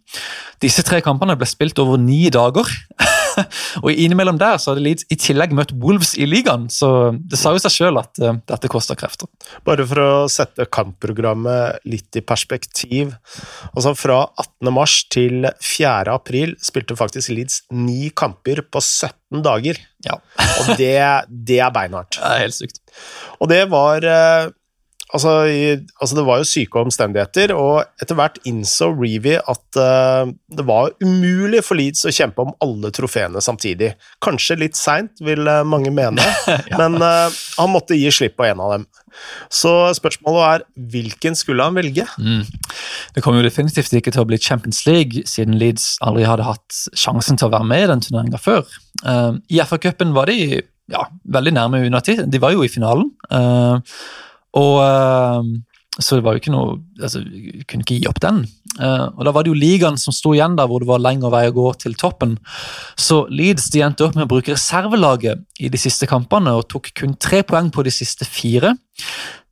Disse 0.64 0.84
tre 0.86 1.00
kampene 1.04 1.38
ble 1.38 1.48
spilt 1.48 1.78
over 1.78 2.00
ni 2.00 2.26
dager. 2.34 2.68
og 3.84 3.90
innimellom 3.92 4.38
der 4.40 4.58
så 4.60 4.72
hadde 4.72 4.84
Leeds 4.86 5.06
i 5.12 5.18
tillegg 5.20 5.54
møtt 5.56 5.74
Wolves 5.82 6.14
i 6.18 6.28
ligaen, 6.28 6.68
så 6.72 7.12
det 7.18 7.40
sa 7.40 7.54
jo 7.54 7.62
seg 7.62 7.74
sjøl 7.74 8.00
at 8.00 8.20
uh, 8.22 8.36
dette 8.50 8.70
kosta 8.72 8.96
krefter. 8.98 9.30
Bare 9.66 9.86
for 9.88 10.02
å 10.02 10.10
sette 10.32 10.68
kampprogrammet 10.72 11.84
litt 11.88 12.18
i 12.18 12.24
perspektiv. 12.24 13.14
Altså 13.74 13.94
Fra 13.98 14.20
18. 14.38 14.72
mars 14.74 15.00
til 15.12 15.48
4. 15.64 16.12
april 16.12 16.56
spilte 16.62 16.96
faktisk 16.98 17.32
Leeds 17.34 17.62
ni 17.74 18.10
kamper 18.10 18.64
på 18.66 18.82
17 18.82 19.42
dager. 19.44 19.80
Ja. 20.06 20.20
og 20.62 20.78
det, 20.78 20.94
det 21.28 21.58
er 21.64 21.74
beinhardt. 21.74 22.18
Det 22.22 22.34
er 22.34 22.44
helt 22.44 22.54
sykt. 22.54 22.80
Og 23.42 23.50
det 23.50 23.64
var 23.70 24.04
uh, 24.04 24.50
Altså, 25.16 25.30
i, 25.48 25.68
altså, 26.02 26.18
det 26.18 26.24
var 26.28 26.40
jo 26.42 26.48
syke 26.48 26.80
omstendigheter, 26.82 27.54
og 27.56 28.02
etter 28.02 28.18
hvert 28.18 28.36
innså 28.48 28.90
Reevy 28.92 29.38
at 29.38 29.78
uh, 29.80 30.28
det 30.52 30.66
var 30.68 30.92
umulig 31.00 31.62
for 31.64 31.80
Leeds 31.80 32.04
å 32.04 32.12
kjempe 32.12 32.44
om 32.44 32.52
alle 32.64 32.90
trofeene 32.92 33.40
samtidig. 33.44 33.94
Kanskje 34.24 34.58
litt 34.60 34.76
seint, 34.76 35.14
vil 35.24 35.48
uh, 35.48 35.64
mange 35.64 35.92
mene, 35.94 36.24
ja. 36.50 36.76
men 36.76 37.00
uh, 37.00 37.32
han 37.56 37.72
måtte 37.72 37.96
gi 37.96 38.12
slipp 38.12 38.36
på 38.36 38.50
en 38.50 38.60
av 38.64 38.76
dem. 38.76 38.86
Så 39.48 39.72
spørsmålet 39.96 40.44
er 40.44 40.66
hvilken 40.92 41.38
skulle 41.38 41.64
han 41.64 41.78
velge? 41.78 42.04
Mm. 42.20 42.44
Det 43.16 43.24
kom 43.24 43.38
jo 43.38 43.46
definitivt 43.46 43.96
ikke 43.96 44.12
til 44.12 44.26
å 44.26 44.28
bli 44.28 44.40
Champions 44.42 44.84
League, 44.86 45.24
siden 45.24 45.56
Leeds 45.58 45.94
aldri 46.04 46.28
hadde 46.28 46.46
hatt 46.46 46.84
sjansen 46.92 47.40
til 47.40 47.48
å 47.48 47.54
være 47.56 47.70
med 47.72 47.86
i 47.86 47.92
den 47.94 48.04
turneringa 48.04 48.40
før. 48.42 48.68
I 49.48 49.60
FA-cupen 49.64 50.12
var 50.12 50.28
de 50.28 50.60
ja, 50.92 51.04
veldig 51.24 51.52
nærme 51.56 51.82
Unati, 51.86 52.16
de 52.28 52.40
var 52.40 52.54
jo 52.54 52.64
i 52.64 52.70
finalen. 52.72 53.10
Uh, 53.32 53.80
og 54.56 54.78
uh, 54.80 55.42
Så 55.98 56.16
det 56.16 56.24
var 56.24 56.36
jo 56.36 56.42
ikke 56.42 56.54
noe 56.54 56.78
altså, 57.02 57.20
Vi 57.26 57.64
kunne 57.68 57.84
ikke 57.84 57.98
gi 57.98 58.08
opp 58.08 58.20
den. 58.22 58.44
Uh, 58.78 59.10
og 59.16 59.24
Da 59.26 59.34
var 59.34 59.44
det 59.44 59.52
jo 59.52 59.58
ligaen 59.58 59.98
som 60.00 60.14
sto 60.14 60.34
igjen 60.36 60.56
der 60.58 60.68
hvor 60.70 60.82
det 60.82 60.90
var 60.90 61.02
lengre 61.02 61.32
vei 61.34 61.48
å 61.48 61.56
gå 61.56 61.66
til 61.82 61.96
toppen. 61.98 62.36
Så 62.96 63.24
Leeds 63.28 63.68
de 63.74 63.82
endte 63.84 64.06
opp 64.06 64.16
med 64.16 64.28
å 64.28 64.30
bruke 64.30 64.54
reservelaget 64.54 65.44
i 65.60 65.72
de 65.72 65.80
siste 65.80 66.08
kampene 66.08 66.54
og 66.54 66.68
tok 66.70 66.92
kun 66.96 67.18
tre 67.18 67.42
poeng 67.42 67.72
på 67.74 67.84
de 67.86 67.94
siste 67.94 68.28
fire. 68.28 68.76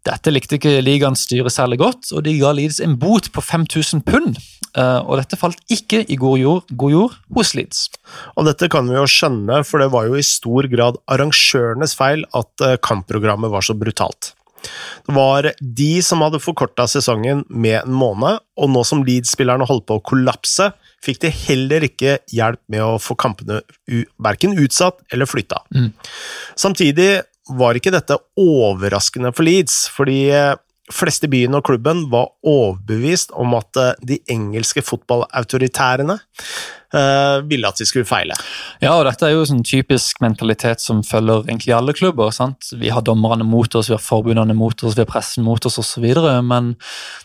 Dette 0.07 0.31
likte 0.31 0.55
ikke 0.55 0.77
ligaens 0.87 1.25
styre 1.27 1.51
særlig 1.51 1.81
godt, 1.81 2.13
og 2.15 2.23
de 2.23 2.37
ga 2.39 2.53
Leeds 2.55 2.79
en 2.85 2.95
bot 2.95 3.27
på 3.35 3.43
5000 3.43 4.05
pund. 4.07 4.39
Uh, 4.77 5.03
og 5.03 5.17
dette 5.19 5.39
falt 5.41 5.59
ikke 5.73 6.05
i 6.07 6.19
god 6.21 6.39
jord, 6.39 6.71
god 6.79 6.95
jord, 6.95 7.19
hos 7.35 7.57
Leeds. 7.59 7.89
Og 8.39 8.47
dette 8.47 8.71
kan 8.71 8.87
vi 8.87 8.95
jo 8.95 9.09
skjønne, 9.11 9.65
for 9.67 9.83
det 9.83 9.91
var 9.91 10.07
jo 10.07 10.15
i 10.15 10.23
stor 10.23 10.71
grad 10.71 11.01
arrangørenes 11.11 11.99
feil 11.99 12.23
at 12.39 12.69
kampprogrammet 12.87 13.51
var 13.51 13.67
så 13.67 13.75
brutalt. 13.75 14.37
Det 15.07 15.15
var 15.17 15.51
de 15.61 15.93
som 16.03 16.25
hadde 16.25 16.43
forkorta 16.43 16.89
sesongen 16.91 17.45
med 17.49 17.81
en 17.83 17.95
måned, 17.95 18.43
og 18.57 18.73
nå 18.73 18.83
som 18.89 19.05
Leeds-spillerne 19.07 19.69
holdt 19.69 19.87
på 19.89 19.99
å 19.99 20.05
kollapse, 20.05 20.71
fikk 21.05 21.23
de 21.23 21.31
heller 21.31 21.87
ikke 21.87 22.19
hjelp 22.35 22.63
med 22.73 22.83
å 22.83 22.97
få 23.03 23.15
kampene 23.21 23.61
verken 24.23 24.57
utsatt 24.59 25.03
eller 25.13 25.29
flytta. 25.31 25.63
Mm. 25.77 25.91
Samtidig 26.59 27.11
var 27.57 27.79
ikke 27.79 27.95
dette 27.95 28.19
overraskende 28.41 29.31
for 29.37 29.47
Leeds, 29.47 29.85
fordi 29.95 30.27
fleste 30.93 31.29
byene 31.31 31.47
byen 31.47 31.59
og 31.59 31.67
klubben 31.67 32.07
var 32.11 32.33
overbevist 32.47 33.35
om 33.35 33.55
at 33.59 33.77
eh, 33.81 33.95
de 34.07 34.19
engelske 34.33 34.83
fotballautoritærene 34.83 36.17
uh, 36.17 37.43
ville 37.49 37.69
at 37.69 37.79
de 37.79 37.87
skulle 37.87 38.07
feile. 38.07 38.35
Ja, 38.81 38.95
og 38.97 39.05
dette 39.09 39.27
er 39.27 39.35
jo 39.35 39.45
sånn 39.47 39.65
typisk 39.67 40.21
mentalitet 40.25 40.81
som 40.81 41.03
følger 41.07 41.47
egentlig 41.47 41.75
alle 41.75 41.95
klubber. 41.97 42.31
sant? 42.31 42.71
Vi 42.73 42.91
har 42.91 43.03
dommerne 43.03 43.45
mot 43.45 43.75
oss, 43.75 43.91
vi 43.91 43.97
har 43.97 44.03
forbundene 44.03 44.55
mot 44.55 44.83
oss, 44.83 44.97
vi 44.97 45.05
har 45.05 45.11
pressen 45.11 45.45
mot 45.45 45.65
oss 45.67 45.79
osv. 45.79 46.07
Men 46.47 46.75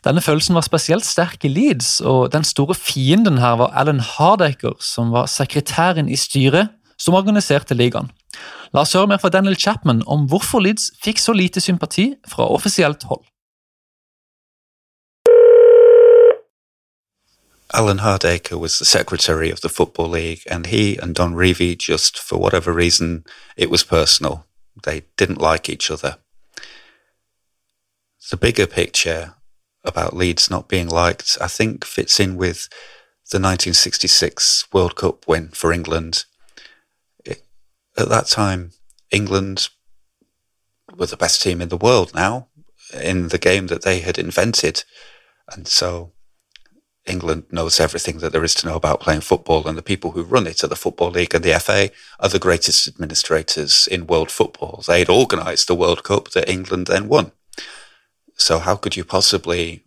denne 0.06 0.22
følelsen 0.22 0.58
var 0.58 0.66
spesielt 0.68 1.06
sterk 1.06 1.46
i 1.46 1.52
Leeds, 1.52 2.02
og 2.02 2.32
den 2.34 2.44
store 2.48 2.76
fienden 2.76 3.40
her 3.42 3.60
var 3.62 3.74
Alan 3.76 4.02
Hardaker, 4.02 4.78
som 4.80 5.14
var 5.16 5.30
sekretæren 5.32 6.10
i 6.10 6.20
styret 6.20 6.74
som 7.02 7.18
organiserte 7.18 7.78
ligaen. 7.78 8.12
La 8.72 8.86
oss 8.86 8.94
høre 8.96 9.10
mer 9.12 9.20
fra 9.20 9.32
Daniel 9.34 9.58
Chapman 9.60 10.04
om 10.08 10.30
hvorfor 10.32 10.64
Leeds 10.64 10.94
fikk 11.04 11.20
så 11.20 11.36
lite 11.36 11.60
sympati 11.64 12.14
fra 12.30 12.48
offisielt 12.48 13.04
hold. 13.10 13.26
Alan 17.74 18.00
Hardaker 18.00 18.60
was 18.60 18.80
the 18.80 18.86
secretary 18.86 19.50
of 19.50 19.62
the 19.62 19.70
Football 19.70 20.10
League, 20.10 20.44
and 20.50 20.66
he 20.66 20.98
and 20.98 21.16
Don 21.16 21.34
Revie, 21.34 21.78
just 21.78 22.20
for 22.20 22.38
whatever 22.38 22.74
reason, 22.74 23.24
it 23.56 23.70
was 23.70 23.84
personal. 23.84 24.46
They 24.84 25.04
didn't 25.16 25.42
like 25.42 25.70
each 25.70 25.90
other. 25.90 26.18
The 28.30 28.38
bigger 28.38 28.68
picture 28.68 29.36
about 29.84 30.16
Leeds 30.16 30.50
not 30.50 30.68
being 30.68 30.88
liked, 30.88 31.38
I 31.40 31.48
think, 31.48 31.86
fits 31.86 32.20
in 32.20 32.36
with 32.36 32.68
the 33.32 33.38
1966 33.38 34.68
World 34.74 34.96
Cup 34.96 35.28
win 35.28 35.50
for 35.50 35.72
England. 35.72 36.26
It, 37.24 37.44
at 37.98 38.10
that 38.10 38.28
time, 38.28 38.72
England 39.12 39.70
were 40.96 41.06
the 41.06 41.18
best 41.18 41.42
team 41.42 41.62
in 41.62 41.70
the 41.70 41.78
world 41.78 42.14
now 42.14 42.48
in 42.94 43.30
the 43.30 43.38
game 43.38 43.68
that 43.68 43.84
they 43.84 44.02
had 44.02 44.18
invented. 44.18 44.84
And 45.50 45.68
so 45.68 46.12
England 47.06 47.46
knows 47.52 47.80
everything 47.80 48.20
that 48.20 48.32
there 48.32 48.44
is 48.44 48.54
to 48.56 48.68
know 48.68 48.76
about 48.76 49.00
playing 49.00 49.22
football, 49.22 49.68
and 49.68 49.78
the 49.78 49.82
people 49.82 50.12
who 50.12 50.24
run 50.24 50.46
it 50.46 50.64
are 50.64 50.68
the 50.68 50.76
Football 50.76 51.12
League 51.12 51.34
and 51.34 51.44
the 51.44 51.60
FA 51.60 51.90
are 52.20 52.30
the 52.30 52.40
greatest 52.40 52.88
administrators 52.88 53.88
in 53.88 54.08
world 54.08 54.30
football. 54.30 54.84
They'd 54.86 55.10
organised 55.10 55.68
the 55.68 55.76
World 55.76 56.04
Cup 56.04 56.30
that 56.32 56.50
England 56.50 56.88
then 56.88 57.08
won. 57.08 57.32
So, 58.36 58.60
how 58.60 58.76
could 58.76 58.96
you 58.96 59.04
possibly 59.04 59.84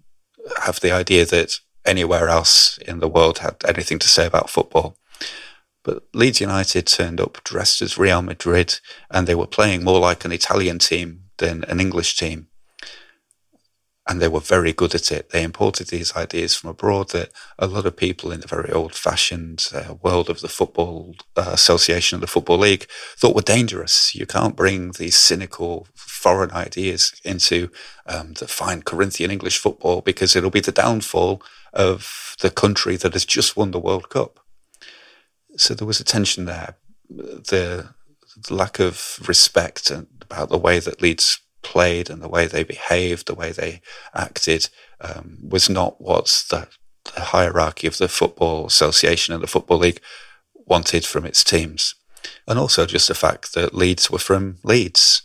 have 0.62 0.80
the 0.80 0.92
idea 0.92 1.25
that 1.26 1.61
anywhere 1.85 2.28
else 2.28 2.78
in 2.78 2.99
the 2.99 3.09
world 3.09 3.38
had 3.38 3.56
anything 3.66 4.00
to 4.00 4.09
say 4.09 4.26
about 4.26 4.50
football? 4.50 4.97
But 5.85 6.04
Leeds 6.14 6.40
United 6.40 6.87
turned 6.87 7.21
up 7.21 7.44
dressed 7.44 7.80
as 7.80 7.99
Real 7.99 8.23
Madrid, 8.23 8.80
and 9.11 9.26
they 9.26 9.35
were 9.35 9.47
playing 9.47 9.85
more 9.85 10.00
like 10.00 10.25
an 10.25 10.33
Italian 10.33 10.78
team 10.78 11.25
than 11.38 11.62
an 11.64 11.78
English 11.78 12.16
team 12.16 12.49
and 14.06 14.20
they 14.20 14.28
were 14.28 14.40
very 14.40 14.73
good 14.73 14.94
at 14.94 15.11
it. 15.11 15.30
They 15.30 15.42
imported 15.42 15.88
these 15.88 16.14
ideas 16.14 16.54
from 16.54 16.70
abroad 16.70 17.11
that 17.11 17.30
a 17.58 17.66
lot 17.66 17.87
of 17.87 17.96
people 17.96 18.32
in 18.32 18.40
the 18.40 18.46
very 18.46 18.70
old 18.70 18.94
fashioned 18.94 19.68
uh, 19.73 19.94
world 20.02 20.28
of 20.28 20.40
the 20.40 20.49
Football 20.49 21.14
uh, 21.37 21.50
Association 21.52 22.16
of 22.16 22.20
the 22.20 22.26
Football 22.26 22.58
League 22.58 22.87
thought 23.16 23.34
were 23.34 23.40
dangerous. 23.42 24.14
You 24.14 24.26
can't 24.26 24.56
bring 24.56 24.92
these 24.92 25.16
cynical 25.16 25.87
foreign 25.94 26.50
ideas 26.50 27.18
into 27.25 27.70
um, 28.06 28.34
the 28.34 28.46
fine 28.46 28.82
Corinthian 28.82 29.30
English 29.30 29.58
football 29.58 30.02
because 30.02 30.37
it'll 30.37 30.50
be 30.50 30.61
the 30.61 30.73
downfall 30.73 31.42
of 31.73 32.37
the 32.40 32.50
country 32.50 32.96
that 32.96 33.14
has 33.14 33.25
just 33.25 33.56
won 33.56 33.70
the 33.70 33.80
World 33.80 34.11
Cup. 34.11 34.38
So 35.56 35.73
there 35.73 35.87
was 35.87 36.00
a 36.00 36.04
tension 36.04 36.44
there. 36.44 36.76
The, 37.08 37.94
the 38.37 38.54
lack 38.54 38.78
of 38.78 39.18
respect 39.26 39.90
about 39.90 40.50
the 40.50 40.58
way 40.58 40.78
that 40.78 41.00
Leeds 41.00 41.40
played 41.64 42.09
and 42.09 42.23
the 42.23 42.28
way 42.28 42.47
they 42.47 42.62
behaved, 42.62 43.26
the 43.26 43.35
way 43.35 43.50
they 43.50 43.80
acted, 44.14 44.68
um, 45.00 45.38
was 45.42 45.68
not 45.68 46.00
what 46.00 46.44
the, 46.50 46.68
the, 47.14 47.21
hierarchy 47.21 47.87
of 47.87 47.99
the 47.99 48.09
Football 48.09 48.66
Association 48.66 49.35
and 49.35 49.42
the 49.42 49.49
Football 49.49 49.78
League 49.78 50.00
wanted 50.66 51.04
from 51.04 51.25
its 51.25 51.42
teams. 51.42 51.97
And 52.47 52.59
also 52.59 52.87
just 52.87 53.09
the 53.09 53.14
fact 53.14 53.54
that 53.54 53.75
Leeds 53.75 54.11
were 54.11 54.18
from 54.18 54.59
Leeds. 54.62 55.23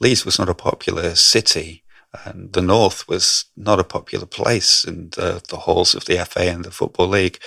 Leeds 0.00 0.24
was 0.24 0.38
not 0.38 0.48
a 0.48 0.54
popular 0.54 1.14
city, 1.14 1.84
and 2.24 2.52
the 2.52 2.62
North 2.62 3.08
was 3.08 3.46
not 3.56 3.78
a 3.78 3.84
popular 3.84 4.26
place 4.26 4.84
in 4.84 5.10
the, 5.10 5.42
the 5.48 5.58
halls 5.58 5.94
of 5.94 6.04
the 6.06 6.22
FA 6.24 6.50
and 6.50 6.64
the 6.64 6.70
Football 6.70 7.08
League. 7.08 7.38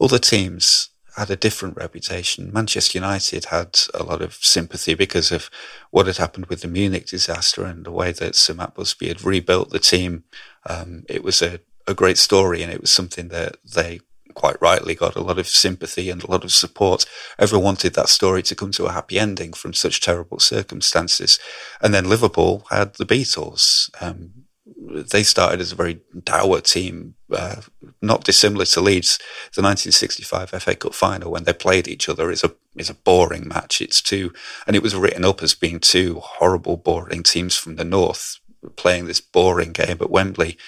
Other 0.00 0.18
teams 0.18 0.90
had 1.16 1.30
a 1.30 1.36
different 1.36 1.76
reputation. 1.76 2.52
Manchester 2.52 2.98
United 2.98 3.46
had 3.46 3.78
a 3.94 4.02
lot 4.02 4.20
of 4.20 4.34
sympathy 4.34 4.94
because 4.94 5.32
of 5.32 5.50
what 5.90 6.06
had 6.06 6.18
happened 6.18 6.46
with 6.46 6.60
the 6.60 6.68
Munich 6.68 7.06
disaster 7.06 7.64
and 7.64 7.84
the 7.84 7.90
way 7.90 8.12
that 8.12 8.36
Sir 8.36 8.54
Matt 8.54 8.74
Busby 8.74 9.08
had 9.08 9.24
rebuilt 9.24 9.70
the 9.70 9.78
team. 9.78 10.24
Um, 10.66 11.04
it 11.08 11.24
was 11.24 11.40
a, 11.40 11.60
a 11.86 11.94
great 11.94 12.18
story 12.18 12.62
and 12.62 12.70
it 12.70 12.80
was 12.80 12.90
something 12.90 13.28
that 13.28 13.56
they 13.64 14.00
quite 14.34 14.60
rightly 14.60 14.94
got 14.94 15.16
a 15.16 15.22
lot 15.22 15.38
of 15.38 15.48
sympathy 15.48 16.10
and 16.10 16.22
a 16.22 16.30
lot 16.30 16.44
of 16.44 16.52
support. 16.52 17.06
Everyone 17.38 17.64
wanted 17.64 17.94
that 17.94 18.10
story 18.10 18.42
to 18.44 18.54
come 18.54 18.70
to 18.72 18.84
a 18.84 18.92
happy 18.92 19.18
ending 19.18 19.54
from 19.54 19.72
such 19.72 20.00
terrible 20.00 20.38
circumstances. 20.38 21.38
And 21.80 21.94
then 21.94 22.08
Liverpool 22.08 22.66
had 22.70 22.94
the 22.94 23.06
Beatles. 23.06 23.90
Um, 24.02 24.45
they 24.88 25.22
started 25.22 25.60
as 25.60 25.72
a 25.72 25.76
very 25.76 26.00
dour 26.24 26.60
team, 26.60 27.14
uh, 27.32 27.62
not 28.00 28.24
dissimilar 28.24 28.64
to 28.66 28.80
Leeds. 28.80 29.18
The 29.54 29.62
1965 29.62 30.50
FA 30.50 30.74
Cup 30.74 30.94
final, 30.94 31.32
when 31.32 31.44
they 31.44 31.52
played 31.52 31.88
each 31.88 32.08
other, 32.08 32.30
is 32.30 32.44
a 32.44 32.54
is 32.76 32.90
a 32.90 32.94
boring 32.94 33.48
match. 33.48 33.80
It's 33.80 34.00
two, 34.00 34.32
and 34.66 34.76
it 34.76 34.82
was 34.82 34.94
written 34.94 35.24
up 35.24 35.42
as 35.42 35.54
being 35.54 35.80
two 35.80 36.20
horrible, 36.20 36.76
boring 36.76 37.22
teams 37.22 37.56
from 37.56 37.76
the 37.76 37.84
north 37.84 38.38
playing 38.76 39.06
this 39.06 39.20
boring 39.20 39.72
game 39.72 39.98
at 40.00 40.10
Wembley. 40.10 40.58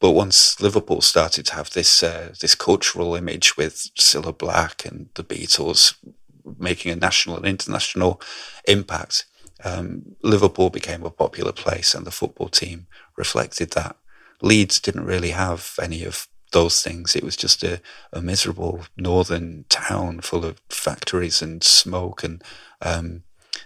But 0.00 0.12
once 0.12 0.60
Liverpool 0.60 1.00
started 1.00 1.46
to 1.46 1.54
have 1.54 1.70
this 1.70 2.02
uh, 2.02 2.34
this 2.40 2.54
cultural 2.54 3.14
image 3.14 3.56
with 3.56 3.90
Cilla 3.98 4.36
Black 4.36 4.84
and 4.84 5.08
the 5.14 5.24
Beatles 5.24 5.94
making 6.58 6.92
a 6.92 6.96
national 6.96 7.36
and 7.36 7.46
international 7.46 8.20
impact, 8.68 9.24
um, 9.64 10.16
Liverpool 10.22 10.70
became 10.70 11.04
a 11.04 11.10
popular 11.10 11.52
place, 11.52 11.94
and 11.94 12.06
the 12.06 12.10
football 12.10 12.48
team 12.48 12.86
reflected 13.16 13.70
that. 13.72 13.96
Leeds 14.42 14.80
didn't 14.80 15.04
really 15.04 15.30
have 15.30 15.74
any 15.80 16.04
of 16.04 16.28
those 16.52 16.82
things. 16.82 17.16
It 17.16 17.24
was 17.24 17.36
just 17.36 17.62
a, 17.64 17.80
a 18.12 18.20
miserable 18.20 18.82
northern 18.96 19.64
town 19.68 20.20
full 20.20 20.44
of 20.44 20.60
factories 20.68 21.42
and 21.42 21.62
smoke, 21.62 22.22
and 22.22 22.42
um, 22.82 23.22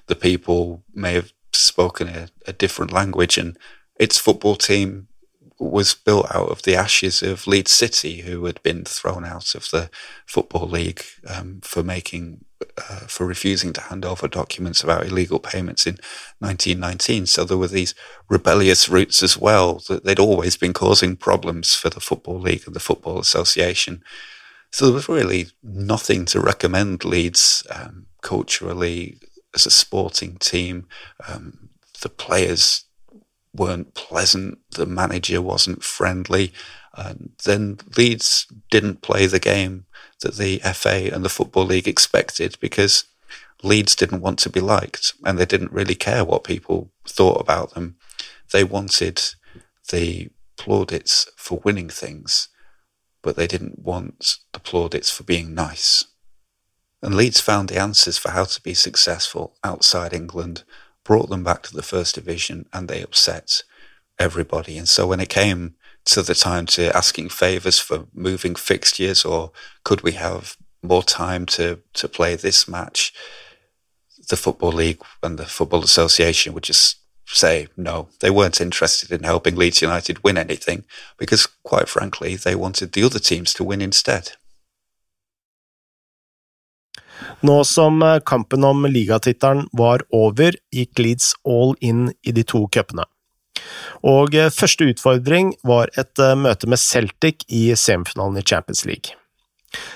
the 0.07 0.17
people 0.17 0.85
may 0.95 1.15
have 1.15 1.33
spoken 1.53 2.09
a, 2.09 2.29
a 2.47 2.53
different 2.53 2.93
language, 2.93 3.37
and 3.37 3.59
its 3.99 4.19
football 4.19 4.57
team 4.57 5.09
was 5.59 5.93
built 5.93 6.35
out 6.35 6.49
of 6.49 6.63
the 6.63 6.75
ashes 6.75 7.23
of 7.23 7.47
Leeds 7.47 7.71
City, 7.71 8.23
who 8.23 8.47
had 8.47 8.63
been 8.63 8.85
thrown 8.85 9.25
out 9.27 9.55
of 9.55 9.71
the 9.71 9.91
Football 10.25 10.67
League 10.67 11.03
um, 11.27 11.61
for 11.63 11.83
making 11.83 12.45
uh, 12.77 13.07
for 13.07 13.27
refusing 13.27 13.73
to 13.73 13.81
hand 13.81 14.05
over 14.05 14.29
documents 14.29 14.83
about 14.83 15.07
illegal 15.07 15.39
payments 15.39 15.87
in 15.87 15.95
1919. 16.41 17.27
So 17.27 17.45
there 17.45 17.57
were 17.57 17.69
these 17.69 17.95
rebellious 18.29 18.89
roots 18.89 19.23
as 19.23 19.39
well 19.39 19.81
that 19.89 20.05
they'd 20.05 20.19
always 20.19 20.57
been 20.57 20.73
causing 20.73 21.17
problems 21.17 21.75
for 21.75 21.91
the 21.91 22.01
Football 22.01 22.41
League 22.41 22.65
and 22.67 22.75
the 22.75 22.81
Football 22.81 23.19
Association. 23.19 24.03
So 24.71 24.87
there 24.87 24.95
was 24.95 25.09
really 25.09 25.49
nothing 25.63 26.25
to 26.27 26.41
recommend 26.41 27.05
Leeds 27.05 27.67
um, 27.71 28.07
culturally 28.23 29.19
as 29.55 29.67
a 29.67 29.71
sporting 29.71 30.37
team. 30.37 30.87
Um, 31.27 31.71
the 32.03 32.09
players 32.09 32.85
weren't 33.61 33.93
pleasant. 33.93 34.59
The 34.71 34.87
manager 34.87 35.43
wasn't 35.43 35.85
friendly. 35.85 36.53
And 36.95 37.33
then 37.45 37.79
Leeds 37.97 38.47
didn't 38.71 39.03
play 39.03 39.27
the 39.27 39.39
game 39.39 39.85
that 40.23 40.37
the 40.37 40.59
FA 40.75 41.11
and 41.13 41.23
the 41.23 41.29
Football 41.29 41.67
League 41.67 41.87
expected 41.87 42.57
because 42.59 43.05
Leeds 43.63 43.95
didn't 43.95 44.23
want 44.23 44.39
to 44.41 44.49
be 44.49 44.61
liked 44.61 45.13
and 45.25 45.39
they 45.39 45.45
didn't 45.45 45.73
really 45.73 45.95
care 45.95 46.25
what 46.25 46.43
people 46.43 46.91
thought 47.07 47.39
about 47.39 47.75
them. 47.75 47.97
They 48.51 48.65
wanted 48.65 49.21
the 49.91 50.31
plaudits 50.57 51.29
for 51.37 51.61
winning 51.63 51.91
things, 51.91 52.49
but 53.23 53.37
they 53.37 53.47
didn't 53.47 53.81
want 53.81 54.39
the 54.55 54.61
plaudits 54.61 55.11
for 55.11 55.23
being 55.23 55.55
nice. 55.55 56.07
And 57.03 57.15
Leeds 57.15 57.41
found 57.41 57.69
the 57.69 57.79
answers 57.79 58.17
for 58.17 58.31
how 58.31 58.45
to 58.45 58.63
be 58.63 58.75
successful 58.75 59.55
outside 59.63 60.15
England 60.15 60.65
brought 61.05 61.31
them 61.31 61.45
back 61.45 61.63
to 61.65 61.75
the 61.75 61.83
first 61.83 62.15
division 62.15 62.67
and 62.73 62.89
they 62.89 63.03
upset 63.03 63.63
everybody. 64.19 64.77
And 64.79 64.89
so 64.89 65.07
when 65.07 65.21
it 65.21 65.29
came 65.29 65.75
to 66.07 66.23
the 66.23 66.35
time 66.35 66.67
to 66.67 66.95
asking 66.97 67.29
favors 67.31 67.79
for 67.79 68.07
moving 68.15 68.55
fixtures 68.55 69.25
or 69.25 69.53
could 69.85 70.03
we 70.03 70.13
have 70.13 70.57
more 70.83 71.03
time 71.03 71.47
to, 71.47 71.81
to 71.95 72.09
play 72.09 72.37
this 72.37 72.69
match, 72.69 73.13
the 74.29 74.37
Football 74.37 74.73
League 74.73 75.03
and 75.23 75.39
the 75.39 75.47
Football 75.47 75.83
Association 75.83 76.53
would 76.55 76.63
just 76.63 77.01
say 77.27 77.69
no. 77.77 78.09
They 78.21 78.31
weren't 78.31 78.61
interested 78.61 79.11
in 79.13 79.23
helping 79.23 79.57
Leeds 79.57 79.83
United 79.83 80.23
win 80.25 80.39
anything 80.39 80.85
because, 81.17 81.47
quite 81.65 81.89
frankly, 81.89 82.37
they 82.37 82.55
wanted 82.55 82.93
the 82.93 83.03
other 83.03 83.19
teams 83.19 83.55
to 83.55 83.65
win 83.65 83.81
instead. 83.81 84.33
Nå 87.41 87.65
som 87.65 88.03
eh, 88.03 88.19
kampen 88.27 88.65
om 88.65 88.85
ligatittelen 88.87 89.65
var 89.73 90.05
over, 90.13 90.57
gikk 90.75 91.01
Leeds 91.01 91.33
all 91.49 91.73
in 91.81 92.11
i 92.23 92.35
de 92.37 92.45
to 92.45 92.67
cupene. 92.69 93.07
Og 94.05 94.37
eh, 94.37 94.53
første 94.53 94.91
utfordring 94.93 95.55
var 95.65 95.93
et 96.01 96.21
eh, 96.21 96.37
møte 96.37 96.69
med 96.69 96.81
Celtic 96.83 97.47
i 97.49 97.71
semifinalen 97.73 98.43
i 98.43 98.45
Champions 98.45 98.85
League. 98.89 99.17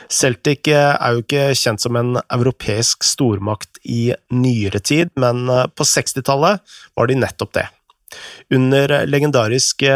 Celtic 0.09 0.69
er 0.71 1.17
jo 1.17 1.25
ikke 1.25 1.49
kjent 1.59 1.83
som 1.83 1.97
en 1.99 2.15
europeisk 2.23 3.03
stormakt 3.05 3.81
i 3.83 4.15
nyere 4.31 4.79
tid, 4.79 5.11
men 5.19 5.49
på 5.75 5.87
60-tallet 5.91 6.77
var 6.95 7.11
de 7.11 7.17
nettopp 7.19 7.57
det. 7.59 7.65
Under 8.55 8.93
legendariske 9.09 9.95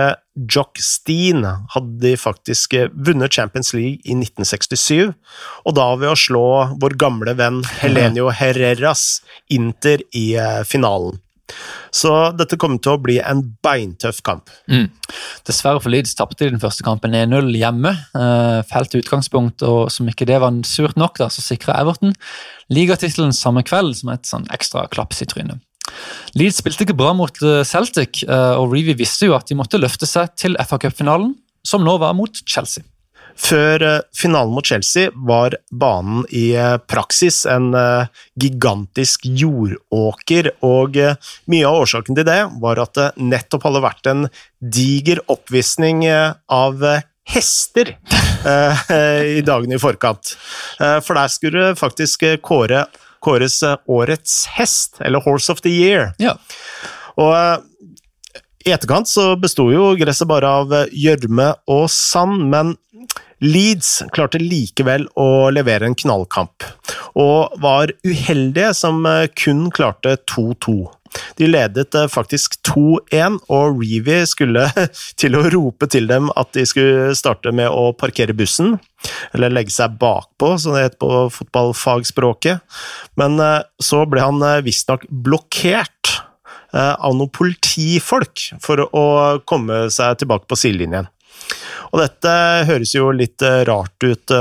Jock 0.51 0.81
Steen 0.83 1.45
hadde 1.45 2.01
de 2.03 2.15
faktisk 2.19 2.75
vunnet 2.95 3.35
Champions 3.35 3.73
League 3.77 4.01
i 4.05 4.17
1967, 4.17 5.13
og 5.67 5.79
da 5.79 5.89
ved 6.01 6.13
å 6.13 6.19
slå 6.19 6.49
vår 6.83 6.99
gamle 7.01 7.37
venn 7.39 7.63
Helenio 7.83 8.33
Herreras 8.35 9.23
Inter 9.55 10.05
i 10.17 10.31
eh, 10.39 10.63
finalen. 10.69 11.21
Så 11.95 12.11
dette 12.37 12.59
kommer 12.61 12.81
til 12.83 12.95
å 12.95 13.01
bli 13.01 13.17
en 13.25 13.41
beintøff 13.65 14.21
kamp. 14.27 14.51
Mm. 14.69 14.91
Dessverre 15.49 15.81
for 15.81 15.93
Leeds 15.93 16.13
tapte 16.19 16.45
de 16.45 16.53
den 16.53 16.63
første 16.63 16.85
kampen 16.85 17.17
1-0 17.17 17.49
hjemme. 17.57 17.95
Uh, 18.13 18.61
Fælt 18.69 18.99
utgangspunkt, 18.99 19.65
og 19.65 19.89
som 19.93 20.11
ikke 20.11 20.29
det 20.29 20.41
var 20.43 20.53
surt 20.69 20.99
nok, 21.01 21.17
da, 21.21 21.31
så 21.33 21.45
sikra 21.45 21.79
Everton 21.81 22.13
ligatittelen 22.69 23.33
samme 23.33 23.65
kveld 23.65 23.97
som 23.97 24.13
et 24.13 24.29
sånn 24.29 24.45
ekstra 24.53 24.85
klaps 24.93 25.25
i 25.25 25.29
trynet. 25.31 25.65
Leeds 26.39 26.61
spilte 26.61 26.85
ikke 26.85 26.99
bra 26.99 27.15
mot 27.17 27.43
eh, 27.43 27.65
Celtic, 27.67 28.23
eh, 28.27 28.55
og 28.59 28.73
Reevy 28.75 28.97
visste 28.99 29.29
jo 29.29 29.37
at 29.39 29.49
de 29.49 29.57
måtte 29.59 29.81
løfte 29.81 30.09
seg 30.09 30.35
til 30.39 30.59
FA 30.67 30.81
Cup-finalen, 30.83 31.35
som 31.67 31.85
nå 31.85 31.97
var 32.03 32.17
mot 32.19 32.43
Chelsea. 32.45 32.85
Før 33.39 33.85
eh, 33.87 33.99
finalen 34.17 34.55
mot 34.55 34.67
Chelsea 34.67 35.13
var 35.29 35.57
banen 35.71 36.25
i 36.35 36.51
praksis 36.91 37.45
en 37.49 37.71
gigantisk 38.39 39.29
jordåker, 39.31 40.53
og 40.67 40.99
mye 40.99 41.69
av 41.69 41.83
årsaken 41.85 42.19
til 42.19 42.29
det 42.29 42.41
var 42.63 42.83
at 42.83 42.97
det 42.99 43.11
nettopp 43.23 43.69
hadde 43.69 43.85
vært 43.87 44.11
en 44.11 44.27
diger 44.59 45.23
oppvisning 45.31 46.05
av 46.09 46.83
hester 47.29 47.93
i 49.39 49.43
dagene 49.45 49.77
i 49.77 49.83
forkant. 49.83 50.35
For 50.79 51.15
der 51.15 51.31
skulle 51.31 51.75
faktisk 51.79 52.25
kåre, 52.43 52.87
kåres 53.25 53.61
årets 53.87 54.45
hest, 54.59 55.01
eller 55.01 55.25
Horse 55.25 55.53
of 55.53 55.63
the 55.65 55.73
Year. 55.73 56.13
Ja. 56.23 56.37
Og 57.19 57.35
i 58.67 58.75
etterkant 58.75 59.09
så 59.09 59.33
besto 59.41 59.69
jo 59.73 59.93
gresset 59.99 60.29
bare 60.29 60.51
av 60.61 60.75
gjørme 60.93 61.53
og 61.71 61.87
sand, 61.93 62.45
men 62.53 62.77
Leeds 63.39 64.01
klarte 64.11 64.41
likevel 64.43 65.05
å 65.15 65.49
levere 65.55 65.87
en 65.87 65.95
knallkamp, 65.99 66.65
og 67.15 67.55
var 67.63 67.93
uheldige 68.03 68.73
som 68.75 69.05
eh, 69.07 69.29
kun 69.31 69.69
klarte 69.75 70.17
2-2. 70.27 70.75
De 71.39 71.49
ledet 71.49 71.95
eh, 71.95 72.09
faktisk 72.11 72.59
2-1, 72.69 73.41
og 73.53 73.81
Reevy 73.81 74.21
skulle 74.29 74.69
til 75.21 75.39
å 75.39 75.45
rope 75.53 75.89
til 75.91 76.09
dem 76.11 76.33
at 76.39 76.53
de 76.57 76.67
skulle 76.69 77.17
starte 77.19 77.53
med 77.55 77.71
å 77.71 77.91
parkere 77.99 78.37
bussen, 78.37 78.77
eller 79.33 79.55
legge 79.55 79.75
seg 79.75 79.99
bakpå, 80.01 80.55
som 80.61 80.77
det 80.77 80.89
heter 80.89 81.03
på 81.05 81.27
fotballfagspråket. 81.39 82.81
Men 83.21 83.39
eh, 83.43 83.61
så 83.83 84.05
ble 84.11 84.25
han 84.25 84.43
visstnok 84.65 85.07
blokkert 85.09 85.95
av 86.69 87.15
noen 87.17 87.31
politifolk 87.33 88.43
for 88.61 88.83
å 88.93 89.05
komme 89.49 89.87
seg 89.95 90.19
tilbake 90.21 90.45
på 90.51 90.59
sidelinjen. 90.61 91.09
Og 91.93 92.03
dette 92.03 92.33
høres 92.69 92.93
jo 92.97 93.11
litt 93.15 93.43
eh, 93.45 93.63
rart 93.69 94.05
ut 94.05 94.35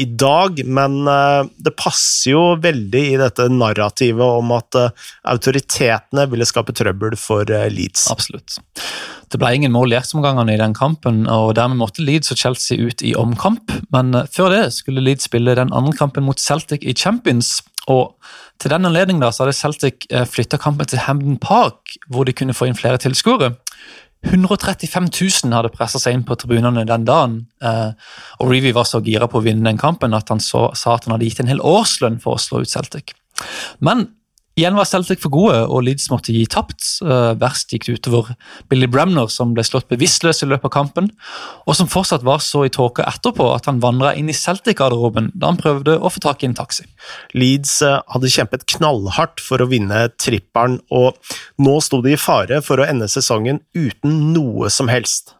i 0.00 0.06
dag, 0.18 0.60
men 0.66 1.02
uh, 1.08 1.46
det 1.60 1.74
passer 1.78 2.32
jo 2.32 2.42
veldig 2.62 3.02
i 3.12 3.18
dette 3.20 3.46
narrativet 3.52 4.40
om 4.40 4.52
at 4.56 4.78
uh, 4.78 5.06
autoritetene 5.32 6.26
ville 6.32 6.48
skape 6.48 6.74
trøbbel 6.76 7.16
for 7.20 7.48
Leeds. 7.72 8.08
Absolutt. 8.12 8.58
Det 9.30 9.38
ble 9.38 9.52
ingen 9.54 9.74
mål 9.74 9.92
i 9.92 9.98
rettsomgangene 9.98 10.56
i 10.56 10.60
den 10.60 10.74
kampen, 10.76 11.22
og 11.30 11.54
dermed 11.58 11.78
måtte 11.80 12.04
Leeds 12.04 12.32
og 12.34 12.40
Chelsea 12.40 12.80
ut 12.80 13.04
i 13.06 13.14
omkamp. 13.18 13.72
Men 13.94 14.24
før 14.32 14.50
det 14.54 14.62
skulle 14.74 15.04
Leeds 15.04 15.28
spille 15.30 15.54
den 15.58 15.72
andre 15.76 15.94
kampen 15.98 16.26
mot 16.26 16.40
Celtic 16.40 16.82
i 16.82 16.96
Champions. 16.96 17.60
og 17.88 18.16
til 18.60 18.70
den 18.70 18.84
anledning 18.84 19.22
hadde 19.22 19.54
Celtic 19.56 20.04
flytta 20.28 20.58
kampen 20.60 20.86
til 20.86 21.00
Hamden 21.00 21.38
Park, 21.40 21.94
hvor 22.12 22.28
de 22.28 22.34
kunne 22.36 22.54
få 22.54 22.68
inn 22.68 22.76
flere 22.76 23.00
tilskuere. 23.00 23.54
135 24.26 25.08
000 25.46 25.54
hadde 25.56 25.72
pressa 25.72 26.00
seg 26.00 26.14
inn 26.16 26.24
på 26.28 26.36
tribunene 26.36 26.84
den 26.88 27.06
dagen. 27.08 27.36
Eh, 27.64 27.90
og 28.40 28.50
Reevy 28.52 28.74
var 28.76 28.88
så 28.88 29.00
gira 29.04 29.28
på 29.30 29.40
å 29.40 29.44
vinne 29.46 29.64
den 29.70 29.80
kampen 29.80 30.16
at 30.16 30.28
han 30.32 30.42
så, 30.44 30.68
sa 30.76 30.96
at 30.96 31.08
han 31.08 31.16
hadde 31.16 31.28
gitt 31.28 31.40
en 31.40 31.50
hel 31.50 31.62
årslønn 31.64 32.20
for 32.22 32.36
å 32.36 32.42
slå 32.42 32.62
ut 32.64 32.72
Celtic. 32.72 33.14
Men 33.80 34.08
Igjen 34.60 34.76
var 34.76 34.84
Celtic 34.84 35.22
for 35.22 35.32
gode, 35.32 35.56
og 35.72 35.86
Leeds 35.86 36.10
måtte 36.12 36.34
gi 36.34 36.42
tapt. 36.50 36.84
Uh, 37.00 37.32
verst 37.40 37.70
gikk 37.72 37.86
det 37.86 37.94
utover 37.96 38.34
Billy 38.68 38.84
Bremner, 38.92 39.30
som 39.32 39.54
ble 39.56 39.64
slått 39.64 39.88
bevisstløs 39.88 40.42
i 40.44 40.48
løpet 40.50 40.68
av 40.68 40.74
kampen, 40.74 41.06
og 41.64 41.78
som 41.78 41.88
fortsatt 41.88 42.26
var 42.26 42.42
så 42.44 42.66
i 42.66 42.72
tåke 42.74 43.06
etterpå 43.08 43.46
at 43.54 43.70
han 43.70 43.80
vandra 43.80 44.12
inn 44.20 44.28
i 44.28 44.36
Celtic-garderoben 44.36 45.30
da 45.32 45.48
han 45.48 45.60
prøvde 45.60 45.96
å 45.96 46.10
få 46.12 46.20
tak 46.26 46.44
i 46.44 46.50
en 46.50 46.58
taxi. 46.58 46.84
Leeds 47.32 47.78
uh, 47.86 48.02
hadde 48.12 48.32
kjempet 48.34 48.66
knallhardt 48.74 49.40
for 49.40 49.64
å 49.64 49.68
vinne 49.70 50.10
trippelen, 50.20 50.76
og 50.92 51.16
nå 51.64 51.78
sto 51.80 52.02
de 52.04 52.12
i 52.12 52.20
fare 52.20 52.60
for 52.66 52.82
å 52.82 52.88
ende 52.88 53.08
sesongen 53.08 53.62
uten 53.72 54.34
noe 54.34 54.68
som 54.68 54.92
helst. 54.92 55.32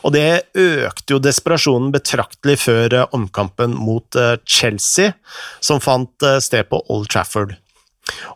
Og 0.00 0.14
det 0.16 0.46
økte 0.56 1.18
jo 1.18 1.20
desperasjonen 1.20 1.92
betraktelig 1.92 2.56
før 2.64 3.02
uh, 3.02 3.04
omkampen 3.12 3.76
mot 3.76 4.16
Chelsea, 4.48 5.12
som 5.60 5.84
fant 5.84 6.32
sted 6.40 6.72
på 6.72 6.80
Old 6.88 7.12
Trafford. 7.12 7.58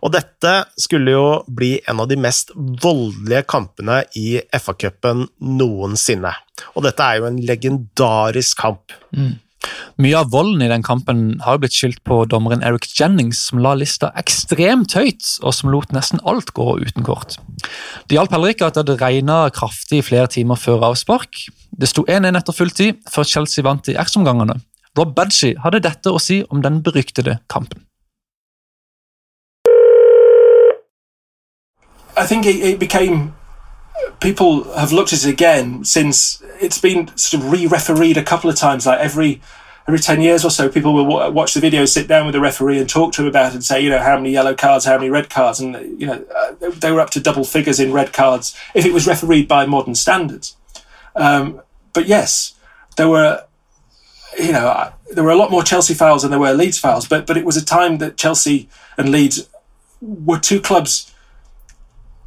Og 0.04 0.12
dette 0.14 0.52
skulle 0.80 1.14
jo 1.14 1.26
bli 1.48 1.76
en 1.90 2.02
av 2.02 2.10
de 2.10 2.18
mest 2.20 2.52
voldelige 2.54 3.42
kampene 3.50 4.02
i 4.18 4.38
FA-cupen 4.54 5.26
noensinne. 5.40 6.32
Og 6.76 6.86
dette 6.86 7.02
er 7.02 7.20
jo 7.20 7.28
en 7.30 7.42
legendarisk 7.48 8.62
kamp. 8.62 8.94
Mm. 9.16 9.34
Mye 9.98 10.18
av 10.20 10.30
volden 10.30 10.60
i 10.62 10.68
den 10.70 10.84
kampen 10.84 11.22
har 11.42 11.58
blitt 11.58 11.74
skyldt 11.74 12.02
på 12.06 12.20
dommeren 12.30 12.62
Eric 12.66 12.86
Jennings, 12.98 13.40
som 13.48 13.62
la 13.64 13.72
lista 13.78 14.12
ekstremt 14.20 14.94
høyt, 14.94 15.24
og 15.42 15.56
som 15.56 15.72
lot 15.72 15.94
nesten 15.96 16.22
alt 16.28 16.52
gå 16.56 16.68
uten 16.84 17.06
kort. 17.06 17.38
Det 18.06 18.18
hjalp 18.18 18.36
heller 18.36 18.54
ikke 18.54 18.68
at 18.68 18.76
det 18.76 18.84
hadde 18.84 18.98
regna 19.00 19.40
kraftig 19.56 20.02
i 20.02 20.06
flere 20.06 20.30
timer 20.32 20.60
før 20.60 20.90
avspark. 20.92 21.46
Det 21.76 21.90
sto 21.90 22.04
1-1 22.04 22.38
etter 22.38 22.56
fulltid, 22.56 23.02
før 23.10 23.28
Chelsea 23.32 23.64
vant 23.66 23.90
i 23.90 23.96
ertsomgangene. 23.98 24.60
Rob 24.96 25.16
Badgie 25.16 25.58
hadde 25.64 25.82
dette 25.84 26.12
å 26.12 26.22
si 26.22 26.42
om 26.52 26.62
den 26.64 26.80
beryktede 26.84 27.40
kampen. 27.52 27.82
I 32.16 32.26
think 32.26 32.46
it, 32.46 32.56
it, 32.56 32.78
became 32.78 33.34
people 34.20 34.64
have 34.74 34.92
looked 34.92 35.12
at 35.12 35.24
it 35.24 35.30
again 35.30 35.84
since 35.84 36.42
it's 36.60 36.78
been 36.78 37.14
sort 37.16 37.42
of 37.42 37.52
re-refereed 37.52 38.16
a 38.16 38.22
couple 38.24 38.48
of 38.48 38.56
times. 38.56 38.86
Like 38.86 39.00
every 39.00 39.42
every 39.86 39.98
ten 39.98 40.22
years 40.22 40.44
or 40.44 40.50
so, 40.50 40.68
people 40.68 40.94
will 40.94 41.32
watch 41.32 41.54
the 41.54 41.60
video, 41.60 41.84
sit 41.84 42.08
down 42.08 42.26
with 42.26 42.32
the 42.32 42.40
referee, 42.40 42.78
and 42.78 42.88
talk 42.88 43.12
to 43.14 43.22
him 43.22 43.28
about 43.28 43.52
it, 43.52 43.54
and 43.54 43.64
say, 43.64 43.80
you 43.80 43.90
know, 43.90 43.98
how 43.98 44.16
many 44.16 44.30
yellow 44.30 44.54
cards, 44.54 44.86
how 44.86 44.96
many 44.96 45.10
red 45.10 45.28
cards, 45.28 45.60
and 45.60 46.00
you 46.00 46.06
know, 46.06 46.24
uh, 46.34 46.70
they 46.70 46.90
were 46.90 47.00
up 47.00 47.10
to 47.10 47.20
double 47.20 47.44
figures 47.44 47.78
in 47.78 47.92
red 47.92 48.12
cards 48.12 48.56
if 48.74 48.86
it 48.86 48.92
was 48.92 49.06
refereed 49.06 49.46
by 49.46 49.66
modern 49.66 49.94
standards. 49.94 50.56
Um, 51.14 51.60
but 51.92 52.06
yes, 52.06 52.54
there 52.96 53.08
were. 53.08 53.44
You 54.38 54.52
know, 54.52 54.68
uh, 54.68 54.92
there 55.14 55.24
were 55.24 55.30
a 55.30 55.36
lot 55.36 55.50
more 55.50 55.62
Chelsea 55.62 55.94
fouls 55.94 56.20
than 56.20 56.30
there 56.30 56.40
were 56.40 56.52
Leeds 56.52 56.78
fouls, 56.78 57.08
but 57.08 57.26
but 57.26 57.38
it 57.38 57.44
was 57.46 57.56
a 57.56 57.64
time 57.64 57.98
that 57.98 58.18
Chelsea 58.18 58.68
and 58.98 59.10
Leeds 59.10 59.48
were 60.02 60.38
two 60.38 60.60
clubs 60.60 61.10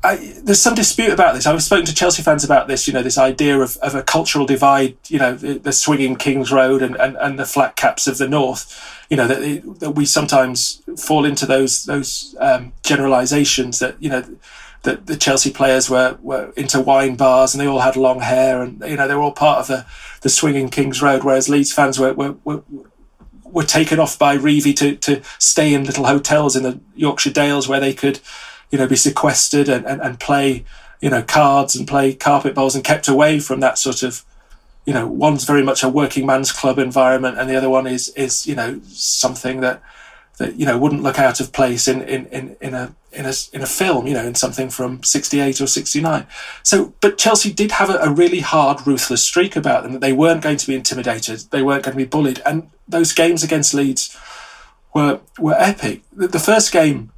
I, 0.01 0.15
there's 0.43 0.61
some 0.61 0.75
dispute 0.75 1.11
about 1.11 1.35
this. 1.35 1.45
I've 1.45 1.61
spoken 1.61 1.85
to 1.85 1.93
Chelsea 1.93 2.23
fans 2.23 2.45
about 2.45 2.69
this. 2.69 2.87
You 2.87 2.93
know, 2.93 3.03
this 3.03 3.17
idea 3.17 3.59
of, 3.59 3.75
of 3.77 3.95
a 3.95 4.03
cultural 4.03 4.45
divide. 4.45 4.97
You 5.09 5.19
know, 5.19 5.35
the, 5.35 5.57
the 5.57 5.73
swinging 5.73 6.15
Kings 6.15 6.51
Road 6.53 6.81
and, 6.81 6.95
and, 6.95 7.17
and 7.17 7.37
the 7.37 7.45
flat 7.45 7.75
caps 7.75 8.07
of 8.07 8.17
the 8.17 8.27
north. 8.27 9.05
You 9.09 9.17
know 9.17 9.27
that, 9.27 9.79
that 9.79 9.91
we 9.91 10.05
sometimes 10.05 10.81
fall 10.97 11.25
into 11.25 11.45
those 11.45 11.83
those 11.83 12.35
um, 12.39 12.71
generalizations 12.83 13.79
that 13.79 14.01
you 14.01 14.09
know 14.09 14.23
that 14.83 15.07
the 15.07 15.17
Chelsea 15.17 15.51
players 15.51 15.89
were 15.89 16.17
were 16.21 16.53
into 16.55 16.79
wine 16.79 17.15
bars 17.15 17.53
and 17.53 17.59
they 17.59 17.67
all 17.67 17.81
had 17.81 17.97
long 17.97 18.21
hair 18.21 18.61
and 18.61 18.81
you 18.87 18.95
know 18.95 19.07
they 19.07 19.15
were 19.15 19.21
all 19.21 19.33
part 19.33 19.59
of 19.59 19.67
the 19.67 19.85
the 20.21 20.29
swinging 20.29 20.69
Kings 20.69 21.01
Road, 21.01 21.25
whereas 21.25 21.49
Leeds 21.49 21.73
fans 21.73 21.99
were 21.99 22.13
were, 22.13 22.35
were 22.45 22.63
were 23.43 23.63
taken 23.63 23.99
off 23.99 24.17
by 24.17 24.37
Revie 24.37 24.75
to, 24.77 24.95
to 24.95 25.21
stay 25.39 25.73
in 25.73 25.83
little 25.83 26.05
hotels 26.05 26.55
in 26.55 26.63
the 26.63 26.79
Yorkshire 26.95 27.31
Dales 27.31 27.67
where 27.67 27.79
they 27.79 27.93
could 27.93 28.19
you 28.71 28.77
know, 28.77 28.87
be 28.87 28.95
sequestered 28.95 29.69
and, 29.69 29.85
and, 29.85 30.01
and 30.01 30.19
play, 30.19 30.63
you 31.01 31.09
know, 31.09 31.23
cards 31.23 31.75
and 31.75 31.87
play 31.87 32.13
carpet 32.13 32.53
bowls 32.53 32.75
and 32.75 32.83
kept 32.83 33.07
away 33.07 33.39
from 33.39 33.59
that 33.59 33.77
sort 33.77 34.03
of, 34.03 34.23
you 34.85 34.93
know, 34.93 35.07
one's 35.07 35.45
very 35.45 35.63
much 35.63 35.83
a 35.83 35.89
working 35.89 36.25
man's 36.25 36.51
club 36.51 36.79
environment 36.79 37.37
and 37.37 37.49
the 37.49 37.55
other 37.55 37.69
one 37.69 37.87
is, 37.87 38.09
is, 38.09 38.47
you 38.47 38.55
know, 38.55 38.79
something 38.87 39.61
that, 39.61 39.81
that, 40.37 40.55
you 40.55 40.65
know, 40.65 40.77
wouldn't 40.77 41.03
look 41.03 41.19
out 41.19 41.39
of 41.39 41.51
place 41.51 41.87
in, 41.87 42.01
in, 42.01 42.25
in, 42.27 42.55
in 42.61 42.73
a, 42.73 42.95
in 43.11 43.25
a, 43.25 43.33
in 43.53 43.61
a 43.61 43.65
film, 43.65 44.07
you 44.07 44.13
know, 44.13 44.25
in 44.25 44.35
something 44.35 44.69
from 44.69 45.01
68 45.03 45.61
or 45.61 45.67
69. 45.67 46.27
So, 46.63 46.93
but 47.01 47.17
Chelsea 47.17 47.51
did 47.51 47.71
have 47.73 47.89
a, 47.89 47.97
a 47.97 48.11
really 48.11 48.39
hard, 48.39 48.85
ruthless 48.85 49.23
streak 49.23 49.55
about 49.55 49.83
them 49.83 49.93
that 49.93 50.01
they 50.01 50.13
weren't 50.13 50.41
going 50.41 50.57
to 50.57 50.67
be 50.67 50.75
intimidated. 50.75 51.39
They 51.51 51.63
weren't 51.63 51.83
going 51.83 51.97
to 51.97 52.03
be 52.03 52.07
bullied. 52.07 52.41
And 52.45 52.69
those 52.87 53.13
games 53.13 53.43
against 53.43 53.73
Leeds 53.73 54.17
were, 54.93 55.19
were 55.37 55.55
epic. 55.57 56.01
The, 56.13 56.27
the 56.27 56.39
first 56.39 56.71
game, 56.71 57.11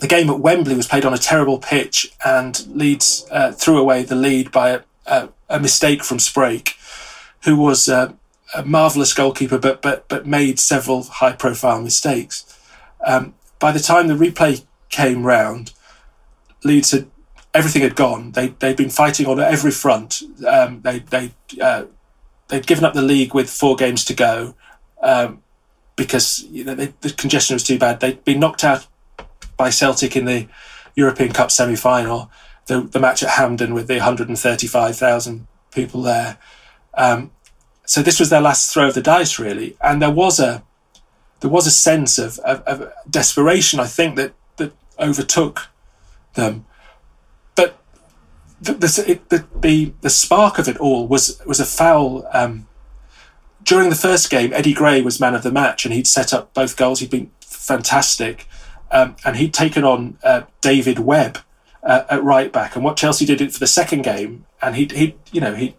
the 0.00 0.06
game 0.06 0.30
at 0.30 0.40
Wembley 0.40 0.74
was 0.74 0.88
played 0.88 1.04
on 1.04 1.14
a 1.14 1.18
terrible 1.18 1.58
pitch, 1.58 2.12
and 2.24 2.66
Leeds 2.68 3.26
uh, 3.30 3.52
threw 3.52 3.78
away 3.78 4.02
the 4.02 4.16
lead 4.16 4.50
by 4.50 4.70
a, 4.70 4.80
a, 5.06 5.28
a 5.48 5.60
mistake 5.60 6.02
from 6.02 6.18
Sprake, 6.18 6.74
who 7.44 7.56
was 7.56 7.88
uh, 7.88 8.12
a 8.54 8.64
marvellous 8.64 9.14
goalkeeper, 9.14 9.58
but 9.58 9.82
but 9.82 10.08
but 10.08 10.26
made 10.26 10.58
several 10.58 11.04
high-profile 11.04 11.82
mistakes. 11.82 12.46
Um, 13.06 13.34
by 13.58 13.72
the 13.72 13.80
time 13.80 14.08
the 14.08 14.14
replay 14.14 14.64
came 14.88 15.24
round, 15.24 15.72
Leeds 16.64 16.90
had 16.90 17.08
everything 17.54 17.82
had 17.82 17.96
gone. 17.96 18.32
They 18.32 18.48
they'd 18.48 18.76
been 18.76 18.90
fighting 18.90 19.26
on 19.26 19.40
every 19.40 19.70
front. 19.70 20.22
Um, 20.46 20.80
they 20.82 21.00
they 21.00 21.32
uh, 21.60 21.84
they'd 22.48 22.66
given 22.66 22.84
up 22.84 22.94
the 22.94 23.02
league 23.02 23.34
with 23.34 23.50
four 23.50 23.76
games 23.76 24.04
to 24.06 24.14
go 24.14 24.54
um, 25.02 25.42
because 25.96 26.44
you 26.50 26.64
know 26.64 26.74
they, 26.74 26.92
the 27.00 27.10
congestion 27.10 27.54
was 27.54 27.64
too 27.64 27.78
bad. 27.78 28.00
They'd 28.00 28.24
been 28.24 28.40
knocked 28.40 28.64
out 28.64 28.86
by 29.62 29.70
Celtic 29.70 30.16
in 30.16 30.24
the 30.24 30.48
European 30.96 31.32
Cup 31.32 31.52
semi 31.52 31.76
final, 31.76 32.28
the, 32.66 32.80
the 32.80 32.98
match 32.98 33.22
at 33.22 33.30
Hampden 33.30 33.74
with 33.74 33.86
the 33.86 33.98
135,000 33.98 35.46
people 35.72 36.02
there. 36.02 36.36
Um, 36.94 37.30
so 37.86 38.02
this 38.02 38.18
was 38.18 38.28
their 38.28 38.40
last 38.40 38.72
throw 38.72 38.88
of 38.88 38.94
the 38.94 39.00
dice, 39.00 39.38
really, 39.38 39.76
and 39.80 40.02
there 40.02 40.10
was 40.10 40.40
a 40.40 40.64
there 41.40 41.50
was 41.50 41.66
a 41.66 41.70
sense 41.70 42.18
of, 42.18 42.38
of, 42.40 42.60
of 42.62 42.92
desperation, 43.08 43.78
I 43.78 43.86
think, 43.86 44.16
that 44.16 44.34
that 44.56 44.72
overtook 44.98 45.68
them. 46.34 46.64
But 47.54 47.78
the 48.60 48.72
the, 48.72 49.20
the 49.28 49.46
the, 49.60 49.92
the 50.00 50.10
spark 50.10 50.58
of 50.58 50.66
it 50.66 50.78
all 50.78 51.06
was 51.06 51.40
was 51.46 51.60
a 51.60 51.64
foul 51.64 52.26
um, 52.32 52.66
during 53.62 53.90
the 53.90 53.96
first 54.08 54.28
game, 54.28 54.52
Eddie 54.52 54.74
Gray 54.74 55.02
was 55.02 55.20
man 55.20 55.36
of 55.36 55.44
the 55.44 55.52
match, 55.52 55.84
and 55.84 55.94
he'd 55.94 56.08
set 56.08 56.32
up 56.32 56.52
both 56.52 56.76
goals. 56.76 56.98
He'd 56.98 57.10
been 57.10 57.30
fantastic, 57.40 58.48
um, 58.92 59.16
and 59.24 59.36
he'd 59.36 59.54
taken 59.54 59.84
on 59.84 60.18
uh, 60.22 60.42
David 60.60 60.98
Webb 61.00 61.38
uh, 61.82 62.04
at 62.08 62.22
right 62.22 62.52
back. 62.52 62.76
And 62.76 62.84
what 62.84 62.96
Chelsea 62.96 63.24
did 63.24 63.40
it 63.40 63.52
for 63.52 63.58
the 63.58 63.66
second 63.66 64.02
game, 64.02 64.46
and 64.60 64.76
he 64.76 64.86
he 64.86 65.16
you 65.32 65.40
know 65.40 65.54
he 65.54 65.74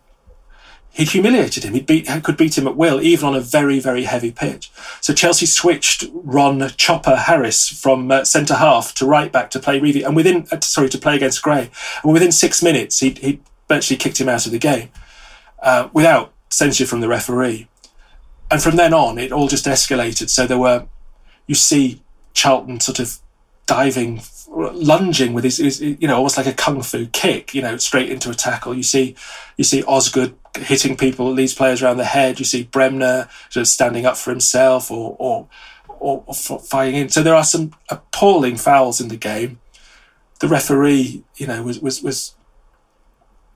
he'd 0.90 1.10
humiliated 1.10 1.64
him. 1.64 1.74
He 1.74 1.82
beat 1.82 2.08
could 2.24 2.38
beat 2.38 2.58
him 2.58 2.68
at 2.68 2.76
will, 2.76 3.00
even 3.02 3.28
on 3.28 3.36
a 3.36 3.40
very 3.40 3.80
very 3.80 4.04
heavy 4.04 4.32
pitch. 4.32 4.72
So 5.00 5.14
Chelsea 5.14 5.46
switched 5.46 6.06
Ron 6.12 6.70
Chopper 6.76 7.16
Harris 7.16 7.70
from 7.70 8.12
uh, 8.12 8.26
centre 8.26 8.56
half 8.56 8.94
to 8.96 9.06
right 9.06 9.32
back 9.32 9.50
to 9.52 9.60
play 9.60 9.80
Revie, 9.80 10.06
and 10.06 10.16
within 10.16 10.48
uh, 10.52 10.60
sorry 10.60 10.90
to 10.90 10.98
play 10.98 11.16
against 11.16 11.42
Gray, 11.42 11.70
and 12.04 12.12
within 12.12 12.32
six 12.32 12.62
minutes 12.62 13.00
he 13.00 13.12
he 13.12 13.40
virtually 13.70 13.98
kicked 13.98 14.20
him 14.20 14.30
out 14.30 14.46
of 14.46 14.52
the 14.52 14.60
game 14.60 14.90
uh, 15.62 15.90
without 15.94 16.34
censure 16.50 16.86
from 16.86 17.02
the 17.02 17.08
referee. 17.08 17.68
And 18.52 18.62
from 18.62 18.76
then 18.76 18.94
on, 18.94 19.18
it 19.18 19.32
all 19.32 19.48
just 19.48 19.66
escalated. 19.66 20.30
So 20.30 20.46
there 20.46 20.60
were, 20.60 20.86
you 21.48 21.56
see 21.56 22.04
Charlton 22.34 22.80
sort 22.80 23.00
of 23.00 23.20
diving, 23.66 24.22
lunging 24.50 25.34
with 25.34 25.44
his, 25.44 25.58
his, 25.58 25.82
you 25.82 26.08
know, 26.08 26.18
almost 26.18 26.38
like 26.38 26.48
a 26.48 26.54
kung 26.54 26.82
fu 26.82 27.08
kick, 27.08 27.54
you 27.54 27.62
know, 27.62 27.78
straight 27.78 28.10
into 28.10 28.30
a 28.30 28.34
tackle. 28.34 28.76
You 28.76 28.84
see, 28.84 29.16
you 29.58 29.64
see 29.64 29.84
Osgood 29.84 30.36
hitting 30.56 30.98
people, 30.98 31.34
these 31.34 31.54
players 31.54 31.82
around 31.82 31.98
the 31.98 32.06
head. 32.06 32.40
You 32.40 32.46
see 32.46 32.64
Bremner 32.64 33.30
sort 33.50 33.62
of 33.62 33.68
standing 33.68 34.06
up 34.06 34.18
for 34.18 34.32
himself 34.32 34.92
or, 34.92 35.16
or, 35.20 35.48
or, 35.88 36.24
or 36.28 36.60
fighting 36.60 36.96
in. 36.96 37.10
So 37.10 37.24
there 37.24 37.36
are 37.36 37.44
some 37.44 37.74
appalling 37.90 38.58
fouls 38.58 39.00
in 39.00 39.08
the 39.08 39.18
game. 39.18 39.60
The 40.40 40.48
referee, 40.48 41.24
you 41.38 41.48
know, 41.48 41.64
was, 41.64 41.80
was, 41.80 42.04
was 42.04 42.36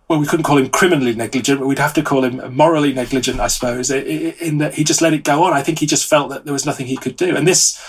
well, 0.08 0.20
we 0.20 0.26
couldn't 0.26 0.46
call 0.46 0.58
him 0.58 0.70
criminally 0.70 1.14
negligent, 1.14 1.60
but 1.60 1.68
we'd 1.68 1.80
have 1.80 1.94
to 1.96 2.02
call 2.02 2.24
him 2.24 2.56
morally 2.56 2.94
negligent, 2.94 3.42
I 3.42 3.48
suppose, 3.48 3.92
in 3.92 4.60
that 4.60 4.76
he 4.76 4.86
just 4.86 5.02
let 5.02 5.14
it 5.14 5.26
go 5.26 5.44
on. 5.44 5.52
I 5.52 5.62
think 5.62 5.80
he 5.80 5.86
just 5.86 6.10
felt 6.10 6.30
that 6.30 6.46
there 6.46 6.54
was 6.54 6.66
nothing 6.66 6.88
he 6.88 6.96
could 6.96 7.18
do. 7.18 7.36
And 7.36 7.46
this, 7.46 7.84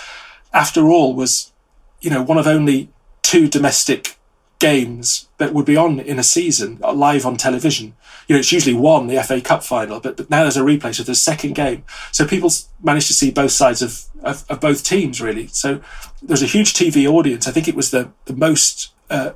after 0.53 0.87
all, 0.87 1.13
was, 1.13 1.51
you 2.01 2.09
know, 2.09 2.21
one 2.23 2.37
of 2.37 2.47
only 2.47 2.89
two 3.21 3.47
domestic 3.47 4.17
games 4.59 5.29
that 5.37 5.53
would 5.53 5.65
be 5.65 5.77
on 5.77 5.99
in 5.99 6.19
a 6.19 6.23
season 6.23 6.79
uh, 6.83 6.93
live 6.93 7.25
on 7.25 7.37
television. 7.37 7.95
You 8.27 8.35
know, 8.35 8.39
it's 8.39 8.51
usually 8.51 8.75
one, 8.75 9.07
the 9.07 9.21
FA 9.23 9.41
Cup 9.41 9.63
final, 9.63 9.99
but, 9.99 10.17
but 10.17 10.29
now 10.29 10.43
there's 10.43 10.57
a 10.57 10.61
replay, 10.61 10.93
so 10.93 11.03
there's 11.03 11.17
a 11.17 11.21
second 11.21 11.55
game. 11.55 11.83
So 12.11 12.27
people 12.27 12.51
managed 12.83 13.07
to 13.07 13.13
see 13.13 13.31
both 13.31 13.51
sides 13.51 13.81
of, 13.81 14.03
of, 14.21 14.45
of 14.49 14.59
both 14.59 14.83
teams, 14.83 15.21
really. 15.21 15.47
So 15.47 15.81
there's 16.21 16.41
a 16.41 16.47
huge 16.47 16.73
TV 16.73 17.07
audience. 17.09 17.47
I 17.47 17.51
think 17.51 17.67
it 17.67 17.75
was 17.75 17.91
the, 17.91 18.11
the 18.25 18.35
most 18.35 18.93
uh, 19.09 19.31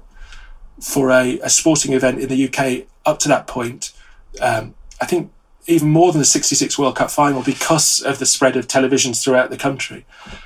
for 0.82 1.10
a, 1.10 1.40
a 1.40 1.50
sporting 1.50 1.94
event 1.94 2.20
in 2.20 2.28
the 2.28 2.48
UK 2.48 2.86
up 3.06 3.20
to 3.20 3.30
that 3.30 3.48
point. 3.48 3.94
Um, 4.42 4.76
I 5.02 5.06
think 5.06 5.32
even 5.68 5.90
more 5.90 6.12
than 6.12 6.20
the 6.20 6.26
66 6.26 6.78
World 6.78 6.98
Cup 6.98 7.10
final 7.10 7.42
because 7.42 8.02
of 8.02 8.20
the 8.20 8.26
spread 8.26 8.56
of 8.56 8.68
televisions 8.68 9.24
throughout 9.24 9.50
the 9.50 9.58
country. 9.58 10.06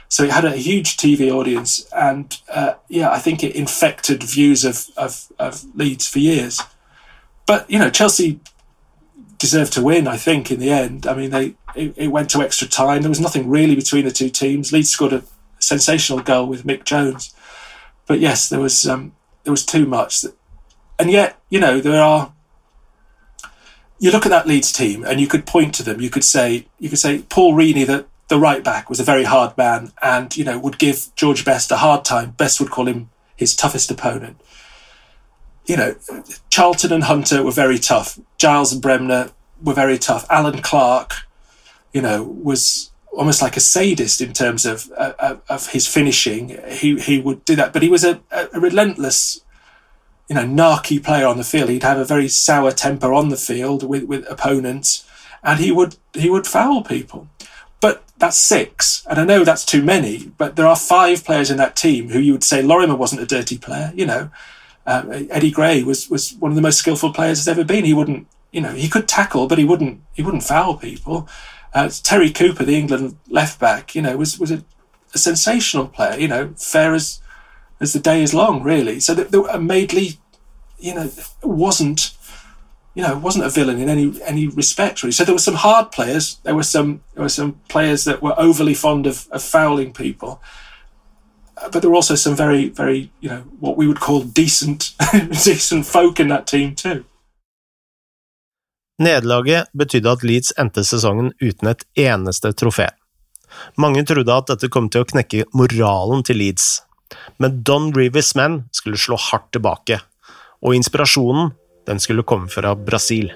So 0.10 0.24
it 0.24 0.32
had 0.32 0.46
a 0.46 0.56
huge 0.56 0.98
TV 0.98 1.32
audience, 1.32 1.88
and 1.94 2.40
uh, 2.50 2.74
yeah, 2.88 3.10
I 3.12 3.20
think 3.20 3.44
it 3.44 3.56
infected 3.56 4.24
views 4.24 4.64
of, 4.64 4.88
of, 4.96 5.32
of 5.40 5.64
Leeds 5.76 6.08
for 6.08 6.20
years. 6.20 6.62
But 7.46 7.70
you 7.70 7.80
know, 7.80 7.90
Chelsea 7.90 8.40
deserved 9.38 9.74
to 9.74 9.84
win. 9.84 10.08
I 10.08 10.18
think 10.18 10.52
in 10.52 10.60
the 10.60 10.72
end. 10.72 11.08
I 11.08 11.14
mean, 11.14 11.32
they 11.32 11.56
it, 11.76 11.94
it 11.98 12.08
went 12.08 12.30
to 12.32 12.42
extra 12.42 12.68
time. 12.68 13.02
There 13.02 13.10
was 13.10 13.20
nothing 13.20 13.50
really 13.50 13.76
between 13.76 14.06
the 14.06 14.12
two 14.12 14.30
teams. 14.30 14.72
Leeds 14.72 14.90
scored 14.90 15.14
a 15.14 15.24
sensational 15.60 16.20
goal 16.20 16.48
with 16.48 16.66
Mick 16.66 16.84
Jones, 16.84 17.34
but 18.06 18.20
yes, 18.20 18.50
there 18.50 18.60
was 18.60 18.88
um, 18.88 19.14
there 19.44 19.52
was 19.52 19.66
too 19.66 19.86
much. 19.86 20.26
And 21.00 21.12
yet, 21.12 21.40
you 21.50 21.60
know, 21.60 21.80
there 21.80 22.02
are. 22.02 22.34
You 24.00 24.12
look 24.12 24.26
at 24.26 24.30
that 24.30 24.48
Leeds 24.48 24.72
team, 24.72 25.04
and 25.04 25.20
you 25.20 25.28
could 25.28 25.46
point 25.46 25.74
to 25.76 25.84
them. 25.84 26.00
You 26.00 26.10
could 26.10 26.24
say, 26.24 26.68
you 26.80 26.90
could 26.90 27.00
say, 27.00 27.24
Paul 27.30 27.54
Reaney, 27.54 27.86
the 27.86 28.06
the 28.28 28.38
right 28.38 28.64
back, 28.64 28.90
was 28.90 29.00
a 29.00 29.04
very 29.04 29.24
hard 29.24 29.58
man, 29.58 29.92
and 30.02 30.36
you 30.36 30.44
know 30.44 30.60
would 30.60 30.78
give 30.78 31.08
George 31.16 31.44
Best 31.44 31.72
a 31.72 31.78
hard 31.78 32.06
time. 32.06 32.32
Best 32.32 32.60
would 32.60 32.70
call 32.70 32.88
him 32.88 33.10
his 33.36 33.56
toughest 33.56 33.90
opponent. 33.90 34.40
You 35.66 35.78
know, 35.78 35.96
Charlton 36.50 36.94
and 36.94 37.04
Hunter 37.04 37.44
were 37.44 37.52
very 37.52 37.78
tough. 37.78 38.20
Giles 38.38 38.72
and 38.72 38.82
Bremner 38.82 39.32
were 39.62 39.74
very 39.74 39.98
tough. 39.98 40.26
Allan 40.30 40.62
Clarke, 40.62 41.14
you 41.92 42.02
know, 42.02 42.24
was 42.24 42.92
almost 43.18 43.42
like 43.42 43.58
a 43.58 43.60
sadist 43.60 44.22
in 44.22 44.32
terms 44.32 44.66
of 44.66 44.92
uh, 44.98 45.38
of 45.50 45.68
his 45.72 45.88
finishing. 45.88 46.58
He 46.70 47.00
he 47.00 47.20
would 47.20 47.44
do 47.46 47.56
that, 47.56 47.74
but 47.74 47.82
he 47.82 47.90
was 47.90 48.04
a, 48.04 48.22
a 48.32 48.60
relentless, 48.60 49.42
you 50.28 50.36
know, 50.36 50.46
narky 50.46 51.04
player 51.04 51.26
on 51.26 51.38
the 51.38 51.44
field. 51.44 51.70
He'd 51.70 51.84
have 51.84 51.98
a 51.98 52.06
very 52.06 52.28
sour 52.28 52.72
temper 52.72 53.14
on 53.14 53.30
the 53.30 53.38
field 53.38 53.84
with 53.84 54.04
with 54.04 54.30
opponents, 54.30 55.08
and 55.44 55.60
he 55.60 55.72
would 55.72 55.96
he 56.14 56.30
would 56.30 56.48
foul 56.48 56.84
people. 56.84 57.28
But 57.80 58.04
that's 58.18 58.38
six, 58.38 59.06
and 59.10 59.20
I 59.20 59.26
know 59.26 59.44
that's 59.44 59.66
too 59.66 59.84
many. 59.84 60.32
But 60.38 60.56
there 60.56 60.68
are 60.68 60.76
five 60.76 61.24
players 61.24 61.52
in 61.52 61.58
that 61.58 61.76
team 61.76 62.10
who 62.10 62.20
you 62.20 62.34
would 62.34 62.44
say 62.44 62.62
Lorimer 62.62 62.96
wasn't 62.96 63.22
a 63.22 63.26
dirty 63.26 63.58
player. 63.58 63.92
You 63.96 64.06
know, 64.06 64.30
uh, 64.86 65.04
Eddie 65.30 65.52
Gray 65.52 65.84
was 65.84 66.10
was 66.10 66.34
one 66.36 66.52
of 66.52 66.56
the 66.56 66.62
most 66.62 66.80
skillful 66.80 67.14
players 67.14 67.44
there's 67.44 67.58
ever 67.58 67.66
been. 67.66 67.86
He 67.86 67.94
wouldn't, 67.94 68.28
you 68.52 68.62
know, 68.62 68.72
he 68.72 68.90
could 68.90 69.08
tackle, 69.08 69.48
but 69.48 69.58
he 69.58 69.66
wouldn't 69.66 70.02
he 70.14 70.24
wouldn't 70.24 70.44
foul 70.44 70.76
people. 70.76 71.30
Uh, 71.74 71.90
Terry 71.90 72.32
Cooper, 72.32 72.64
the 72.64 72.78
England 72.78 73.18
left 73.30 73.60
back, 73.60 73.94
you 73.94 74.02
know, 74.02 74.18
was 74.18 74.40
was 74.40 74.52
a, 74.52 74.64
a, 75.14 75.18
sensational 75.18 75.88
player. 75.88 76.18
You 76.18 76.28
know, 76.28 76.54
fair 76.58 76.94
as 76.94 77.22
as 77.80 77.94
the 77.94 78.00
day 78.00 78.24
is 78.24 78.34
long, 78.34 78.64
really. 78.64 79.00
So 79.00 79.14
that, 79.14 79.32
that 79.32 79.62
Madeley, 79.62 80.20
you 80.80 80.96
know, 80.96 81.10
wasn't 81.44 82.14
you 82.96 83.04
know 83.04 83.16
wasn't 83.18 83.46
a 83.46 83.50
villain 83.50 83.80
in 83.80 83.90
any 83.90 84.12
any 84.26 84.48
respect 84.48 85.04
really. 85.04 85.12
So 85.12 85.24
there 85.24 85.36
were 85.36 85.40
some 85.40 85.56
hard 85.56 85.92
players. 85.92 86.40
There 86.44 86.56
were 86.56 86.64
some 86.64 87.02
there 87.14 87.24
were 87.24 87.30
some 87.30 87.60
players 87.68 88.04
that 88.06 88.22
were 88.22 88.34
overly 88.40 88.74
fond 88.74 89.06
of, 89.06 89.28
of 89.32 89.44
fouling 89.44 89.94
people. 89.94 90.42
Uh, 91.58 91.70
but 91.70 91.82
there 91.82 91.90
were 91.90 91.96
also 91.96 92.16
some 92.16 92.36
very, 92.36 92.70
very, 92.70 93.12
you 93.20 93.30
know, 93.30 93.44
what 93.60 93.78
we 93.78 93.88
would 93.88 94.00
call 94.00 94.22
decent, 94.22 94.94
decent 95.46 95.86
folk 95.86 96.20
in 96.20 96.28
that 96.28 96.48
team 96.48 96.76
too. 96.76 97.04
Nederlaget 99.02 99.70
betydde 99.74 100.12
at 100.12 100.24
Leeds 100.24 100.54
endte 100.58 100.84
sesongen 100.84 101.32
uten 101.42 101.70
et 101.70 101.86
eneste 101.96 102.54
trofé. 102.54 102.88
Mange 103.78 104.04
trodde 104.06 104.34
at 104.34 104.48
dette 104.50 104.70
kom 104.74 104.90
til 104.90 105.06
å 105.06 105.10
knekke 105.10 105.46
moralen 105.54 106.24
til 106.26 106.42
Leeds, 106.42 106.82
men 107.42 107.62
Don 107.64 107.92
Rivers' 107.96 108.36
menn 108.38 108.64
skulle 108.76 109.00
slå 109.00 109.20
hardt 109.30 109.52
tilbake, 109.56 110.00
og 110.64 110.76
inspirasjonen 110.78 111.54
den 111.88 112.02
skulle 112.04 112.26
komme 112.28 112.52
fra 112.52 112.74
Brasil. 112.76 113.32